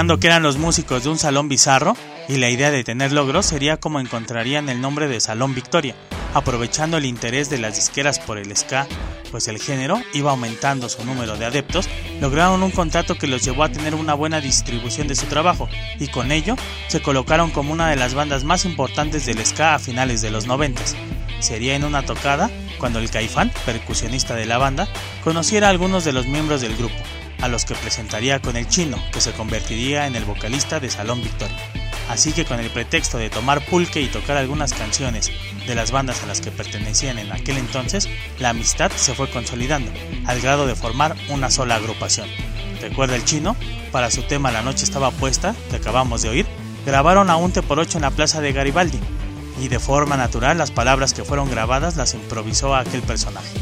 Que 0.01 0.27
eran 0.27 0.41
los 0.41 0.57
músicos 0.57 1.03
de 1.03 1.09
un 1.11 1.19
salón 1.19 1.47
bizarro 1.47 1.95
y 2.27 2.37
la 2.37 2.49
idea 2.49 2.71
de 2.71 2.83
tener 2.83 3.11
logros 3.11 3.45
sería 3.45 3.77
como 3.77 3.99
encontrarían 3.99 4.67
el 4.67 4.81
nombre 4.81 5.07
de 5.07 5.21
Salón 5.21 5.53
Victoria, 5.53 5.95
aprovechando 6.33 6.97
el 6.97 7.05
interés 7.05 7.51
de 7.51 7.59
las 7.59 7.75
disqueras 7.75 8.17
por 8.17 8.39
el 8.39 8.55
ska, 8.57 8.87
pues 9.29 9.47
el 9.47 9.59
género 9.59 10.01
iba 10.13 10.31
aumentando 10.31 10.89
su 10.89 11.05
número 11.05 11.37
de 11.37 11.45
adeptos, 11.45 11.87
lograron 12.19 12.63
un 12.63 12.71
contrato 12.71 13.15
que 13.15 13.27
los 13.27 13.43
llevó 13.43 13.63
a 13.63 13.69
tener 13.69 13.93
una 13.93 14.15
buena 14.15 14.41
distribución 14.41 15.07
de 15.07 15.15
su 15.15 15.27
trabajo 15.27 15.69
y 15.99 16.07
con 16.07 16.31
ello 16.31 16.55
se 16.87 17.03
colocaron 17.03 17.51
como 17.51 17.71
una 17.71 17.87
de 17.87 17.95
las 17.95 18.15
bandas 18.15 18.43
más 18.43 18.65
importantes 18.65 19.27
del 19.27 19.45
ska 19.45 19.75
a 19.75 19.79
finales 19.79 20.23
de 20.23 20.31
los 20.31 20.47
90. 20.47 20.81
Sería 21.41 21.75
en 21.75 21.85
una 21.85 22.03
tocada 22.03 22.49
cuando 22.79 22.97
el 22.97 23.11
Caifán, 23.11 23.51
percusionista 23.67 24.35
de 24.35 24.47
la 24.47 24.57
banda, 24.57 24.87
conociera 25.23 25.67
a 25.67 25.69
algunos 25.69 26.03
de 26.05 26.13
los 26.13 26.25
miembros 26.25 26.61
del 26.61 26.75
grupo, 26.75 26.97
a 27.41 27.47
los 27.47 27.65
que 27.65 27.75
presentaría 27.75 28.41
con 28.41 28.55
el 28.55 28.67
chino, 28.67 28.97
que 29.11 29.21
se 29.21 29.33
convertiría 29.33 30.07
en 30.07 30.15
el 30.15 30.25
vocalista 30.25 30.79
de 30.79 30.89
Salón 30.89 31.21
Victoria. 31.21 31.57
Así 32.09 32.33
que 32.33 32.45
con 32.45 32.59
el 32.59 32.69
pretexto 32.69 33.17
de 33.17 33.29
tomar 33.29 33.65
pulque 33.65 34.01
y 34.01 34.07
tocar 34.07 34.37
algunas 34.37 34.73
canciones 34.73 35.31
de 35.65 35.75
las 35.75 35.91
bandas 35.91 36.23
a 36.23 36.25
las 36.25 36.41
que 36.41 36.51
pertenecían 36.51 37.19
en 37.19 37.31
aquel 37.31 37.57
entonces, 37.57 38.09
la 38.39 38.49
amistad 38.49 38.91
se 38.91 39.13
fue 39.13 39.29
consolidando, 39.29 39.91
al 40.25 40.41
grado 40.41 40.67
de 40.67 40.75
formar 40.75 41.15
una 41.29 41.49
sola 41.49 41.75
agrupación. 41.75 42.27
Recuerda 42.81 43.15
el 43.15 43.25
chino, 43.25 43.55
para 43.91 44.11
su 44.11 44.23
tema 44.23 44.51
La 44.51 44.61
noche 44.61 44.83
estaba 44.83 45.11
puesta, 45.11 45.55
que 45.69 45.77
acabamos 45.77 46.21
de 46.21 46.29
oír, 46.29 46.45
grabaron 46.85 47.29
a 47.29 47.37
un 47.37 47.51
por 47.51 47.79
ocho 47.79 47.97
en 47.97 48.01
la 48.01 48.11
plaza 48.11 48.41
de 48.41 48.53
Garibaldi, 48.53 48.99
y 49.61 49.67
de 49.67 49.79
forma 49.79 50.17
natural 50.17 50.57
las 50.57 50.71
palabras 50.71 51.13
que 51.13 51.23
fueron 51.23 51.49
grabadas 51.49 51.95
las 51.95 52.13
improvisó 52.13 52.75
aquel 52.75 53.01
personaje. 53.03 53.53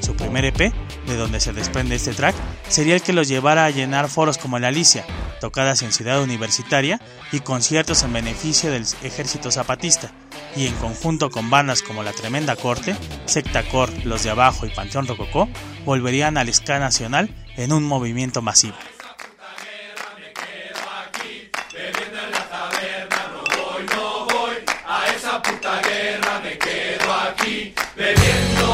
Su 0.00 0.14
primer 0.14 0.44
EP, 0.44 0.72
de 1.06 1.16
donde 1.16 1.40
se 1.40 1.52
desprende 1.52 1.94
este 1.94 2.12
track, 2.12 2.34
sería 2.68 2.94
el 2.94 3.02
que 3.02 3.12
los 3.12 3.28
llevara 3.28 3.64
a 3.64 3.70
llenar 3.70 4.08
foros 4.08 4.38
como 4.38 4.58
la 4.58 4.68
Alicia, 4.68 5.04
tocadas 5.40 5.82
en 5.82 5.92
Ciudad 5.92 6.22
Universitaria 6.22 7.00
y 7.32 7.40
conciertos 7.40 8.02
en 8.02 8.12
beneficio 8.12 8.70
del 8.70 8.86
Ejército 9.02 9.50
Zapatista, 9.50 10.10
y 10.56 10.66
en 10.66 10.74
conjunto 10.74 11.30
con 11.30 11.50
bandas 11.50 11.82
como 11.82 12.02
La 12.02 12.12
Tremenda 12.12 12.56
Corte, 12.56 12.96
Secta 13.26 13.62
Cor, 13.64 13.90
Los 14.04 14.22
de 14.24 14.30
Abajo 14.30 14.66
y 14.66 14.70
Panteón 14.70 15.06
Rococó, 15.06 15.48
volverían 15.84 16.38
al 16.38 16.52
ska 16.52 16.78
nacional 16.78 17.30
en 17.56 17.72
un 17.72 17.84
movimiento 17.84 18.42
masivo. 18.42 18.76
Yo 28.58 28.65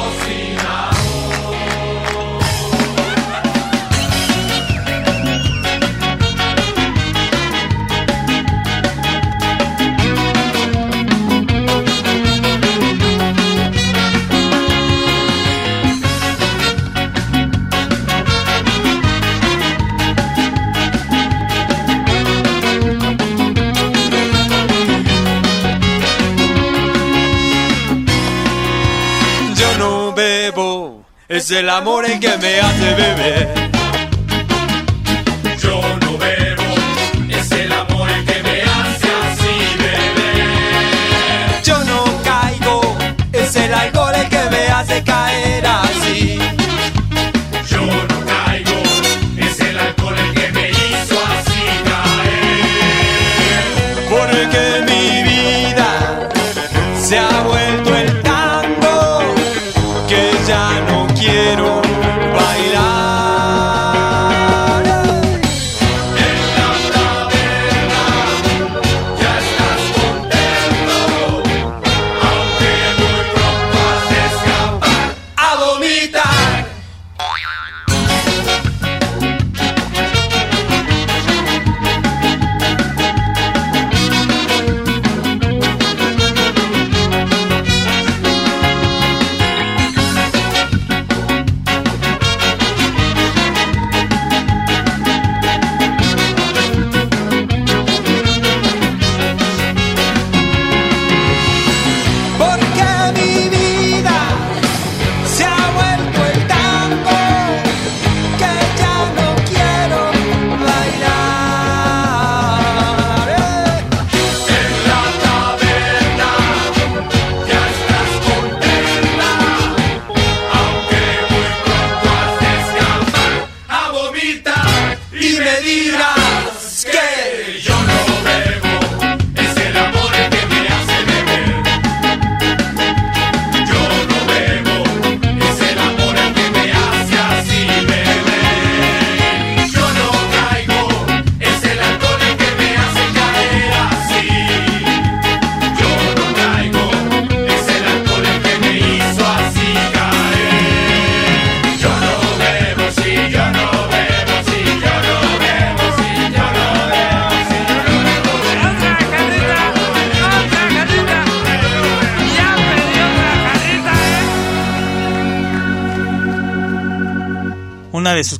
es 31.42 31.50
el 31.50 31.68
amor 31.68 32.06
el 32.06 32.20
que 32.20 32.28
me 32.38 32.60
hace 32.60 32.94
beber. 32.94 33.71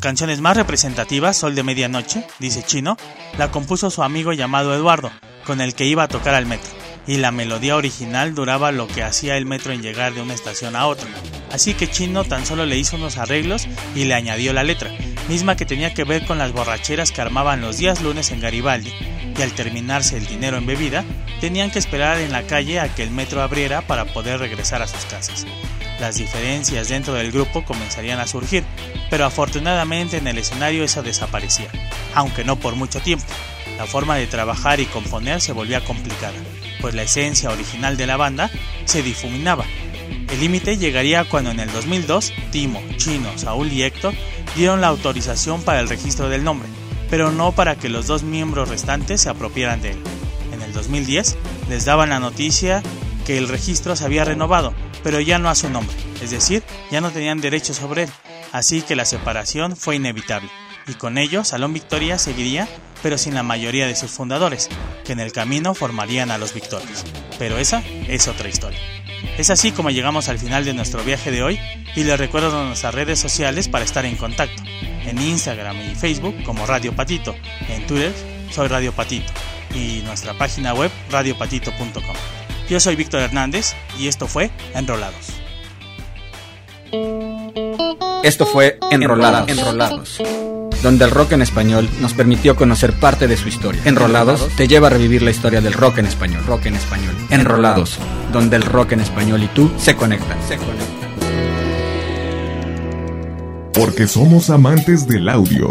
Canciones 0.03 0.40
más 0.40 0.57
representativas, 0.57 1.36
Sol 1.36 1.55
de 1.55 1.62
Medianoche, 1.62 2.26
dice 2.40 2.64
Chino, 2.64 2.96
la 3.38 3.53
compuso 3.53 3.88
su 3.88 4.03
amigo 4.03 4.32
llamado 4.32 4.74
Eduardo, 4.74 5.12
con 5.46 5.61
el 5.61 5.74
que 5.74 5.86
iba 5.86 6.03
a 6.03 6.09
tocar 6.09 6.34
al 6.34 6.44
metro, 6.44 6.68
y 7.07 7.18
la 7.18 7.30
melodía 7.30 7.76
original 7.76 8.34
duraba 8.34 8.72
lo 8.72 8.88
que 8.88 9.05
hacía 9.05 9.36
el 9.36 9.46
metro 9.46 9.72
en 9.72 9.80
llegar 9.80 10.12
de 10.12 10.20
una 10.20 10.34
estación 10.34 10.74
a 10.74 10.86
otra. 10.86 11.09
Así 11.53 11.74
que 11.74 11.88
Chino 11.88 12.24
tan 12.24 12.44
solo 12.44 12.66
le 12.66 12.76
hizo 12.76 12.96
unos 12.96 13.16
arreglos 13.16 13.68
y 13.94 14.05
le 14.05 14.14
añadió 14.14 14.53
la 14.53 14.64
letra, 14.64 14.90
misma 15.28 15.57
que 15.57 15.66
tenía 15.66 15.94
que 15.94 16.05
ver 16.05 16.26
con 16.26 16.36
las 16.36 16.53
borracheras 16.53 17.12
que 17.12 17.20
armaban 17.20 17.61
los 17.61 17.78
días 17.78 18.03
lunes 18.03 18.32
en 18.32 18.40
Garibaldi, 18.40 18.92
y 19.38 19.40
al 19.40 19.53
terminarse 19.53 20.16
el 20.16 20.26
dinero 20.26 20.57
en 20.57 20.66
bebida, 20.66 21.05
tenían 21.40 21.70
que 21.70 21.78
esperar 21.78 22.18
en 22.18 22.32
la 22.32 22.42
calle 22.42 22.80
a 22.80 22.92
que 22.92 23.05
el 23.05 23.12
metro 23.12 23.40
abriera 23.40 23.82
para 23.82 24.05
poder 24.07 24.40
regresar 24.40 24.82
a 24.82 24.88
sus 24.88 25.05
casas. 25.05 25.46
Las 26.03 26.16
diferencias 26.16 26.88
dentro 26.88 27.14
del 27.14 27.30
grupo 27.30 27.64
comenzarían 27.64 28.18
a 28.18 28.26
surgir, 28.26 28.64
pero 29.09 29.24
afortunadamente 29.24 30.16
en 30.16 30.26
el 30.26 30.36
escenario 30.36 30.82
eso 30.82 31.00
desaparecía, 31.00 31.70
aunque 32.12 32.42
no 32.42 32.57
por 32.57 32.74
mucho 32.74 32.98
tiempo. 32.98 33.24
La 33.78 33.86
forma 33.86 34.16
de 34.16 34.26
trabajar 34.26 34.80
y 34.80 34.86
componer 34.86 35.40
se 35.40 35.53
volvía 35.53 35.84
complicada, 35.84 36.34
pues 36.80 36.96
la 36.96 37.05
esencia 37.05 37.50
original 37.50 37.96
de 37.96 38.09
la 38.09 38.16
banda 38.16 38.50
se 38.84 39.05
difuminaba. 39.05 39.64
El 40.28 40.40
límite 40.40 40.76
llegaría 40.76 41.22
cuando 41.22 41.53
en 41.53 41.61
el 41.61 41.70
2002 41.70 42.32
Timo, 42.50 42.82
Chino, 42.96 43.38
Saúl 43.38 43.70
y 43.70 43.84
Héctor 43.84 44.12
dieron 44.57 44.80
la 44.80 44.88
autorización 44.88 45.62
para 45.62 45.78
el 45.78 45.88
registro 45.88 46.28
del 46.28 46.42
nombre, 46.42 46.68
pero 47.11 47.30
no 47.30 47.53
para 47.53 47.76
que 47.76 47.88
los 47.88 48.09
dos 48.09 48.24
miembros 48.24 48.70
restantes 48.70 49.20
se 49.20 49.28
apropiaran 49.28 49.80
de 49.80 49.92
él. 49.92 50.03
En 50.53 50.62
el 50.62 50.72
2010 50.72 51.36
les 51.68 51.84
daban 51.84 52.11
la 52.11 52.18
noticia 52.18 52.82
que 53.24 53.38
el 53.38 53.46
registro 53.46 53.94
se 53.94 54.05
había 54.05 54.24
renovado, 54.24 54.74
pero 55.03 55.20
ya 55.20 55.38
no 55.38 55.48
a 55.48 55.55
su 55.55 55.70
nombre, 55.70 55.96
es 56.22 56.30
decir, 56.30 56.62
ya 56.90 57.00
no 57.00 57.11
tenían 57.11 57.40
derecho 57.40 57.74
sobre 57.74 58.05
él, 58.05 58.11
así 58.53 58.82
que 58.82 58.96
la 58.96 59.05
separación 59.05 59.76
fue 59.76 59.96
inevitable, 59.96 60.50
y 60.86 60.94
con 60.94 61.18
ello 61.18 61.44
Salón 61.44 61.72
Victoria 61.72 62.18
seguiría, 62.18 62.68
pero 63.03 63.18
sin 63.18 63.34
la 63.34 63.42
mayoría 63.42 63.86
de 63.86 63.96
sus 63.96 64.11
fundadores, 64.11 64.68
que 65.05 65.12
en 65.12 65.20
el 65.20 65.32
camino 65.32 65.74
formarían 65.74 66.30
a 66.30 66.38
los 66.38 66.55
Victorios. 66.55 67.05
Pero 67.38 67.59
esa 67.59 67.82
es 68.09 68.28
otra 68.28 68.48
historia. 68.48 68.78
Es 69.38 69.50
así 69.50 69.72
como 69.72 69.90
llegamos 69.90 70.28
al 70.28 70.38
final 70.38 70.64
de 70.64 70.74
nuestro 70.74 71.03
viaje 71.03 71.30
de 71.30 71.42
hoy 71.42 71.59
y 71.96 72.05
les 72.05 72.18
recuerdo 72.18 72.64
nuestras 72.64 72.94
redes 72.94 73.18
sociales 73.18 73.68
para 73.68 73.84
estar 73.84 74.05
en 74.05 74.16
contacto. 74.16 74.62
En 75.05 75.20
Instagram 75.20 75.76
y 75.80 75.94
Facebook 75.94 76.42
como 76.44 76.66
Radio 76.66 76.94
Patito, 76.94 77.34
en 77.68 77.86
Twitter 77.86 78.12
soy 78.50 78.68
Radio 78.68 78.92
Patito 78.92 79.32
y 79.74 80.03
nuestra 80.05 80.34
página 80.34 80.74
web 80.74 80.90
radiopatito.com. 81.11 82.41
Yo 82.72 82.80
soy 82.80 82.96
Víctor 82.96 83.20
Hernández 83.20 83.74
y 83.98 84.08
esto 84.08 84.26
fue 84.26 84.50
Enrolados. 84.74 85.34
Esto 88.22 88.46
fue 88.46 88.78
Enrolados, 88.90 89.46
Enrolados, 89.50 90.18
donde 90.82 91.04
el 91.04 91.10
rock 91.10 91.32
en 91.32 91.42
español 91.42 91.86
nos 92.00 92.14
permitió 92.14 92.56
conocer 92.56 92.94
parte 92.94 93.28
de 93.28 93.36
su 93.36 93.48
historia. 93.48 93.82
Enrolados 93.84 94.48
te 94.56 94.68
lleva 94.68 94.86
a 94.86 94.90
revivir 94.90 95.20
la 95.20 95.30
historia 95.30 95.60
del 95.60 95.74
rock 95.74 95.98
en 95.98 96.06
español, 96.06 96.46
rock 96.46 96.64
en 96.64 96.76
español. 96.76 97.14
Enrolados, 97.28 97.98
donde 98.32 98.56
el 98.56 98.62
rock 98.62 98.92
en 98.92 99.00
español 99.00 99.42
y 99.42 99.48
tú 99.48 99.70
se 99.76 99.94
conectan, 99.94 100.38
se 100.48 100.56
conectan. 100.56 100.86
Porque 103.74 104.06
somos 104.06 104.48
amantes 104.48 105.06
del 105.06 105.28
audio. 105.28 105.68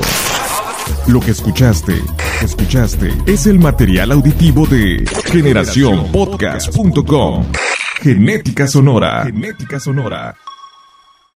Lo 1.07 1.19
que 1.19 1.31
escuchaste, 1.31 1.95
escuchaste, 2.43 3.11
es 3.25 3.47
el 3.47 3.57
material 3.59 4.11
auditivo 4.11 4.67
de 4.67 5.03
generacionpodcast.com. 5.25 7.45
Genética 8.01 8.67
sonora. 8.67 9.23
Genética 9.25 9.79
sonora. 9.79 10.35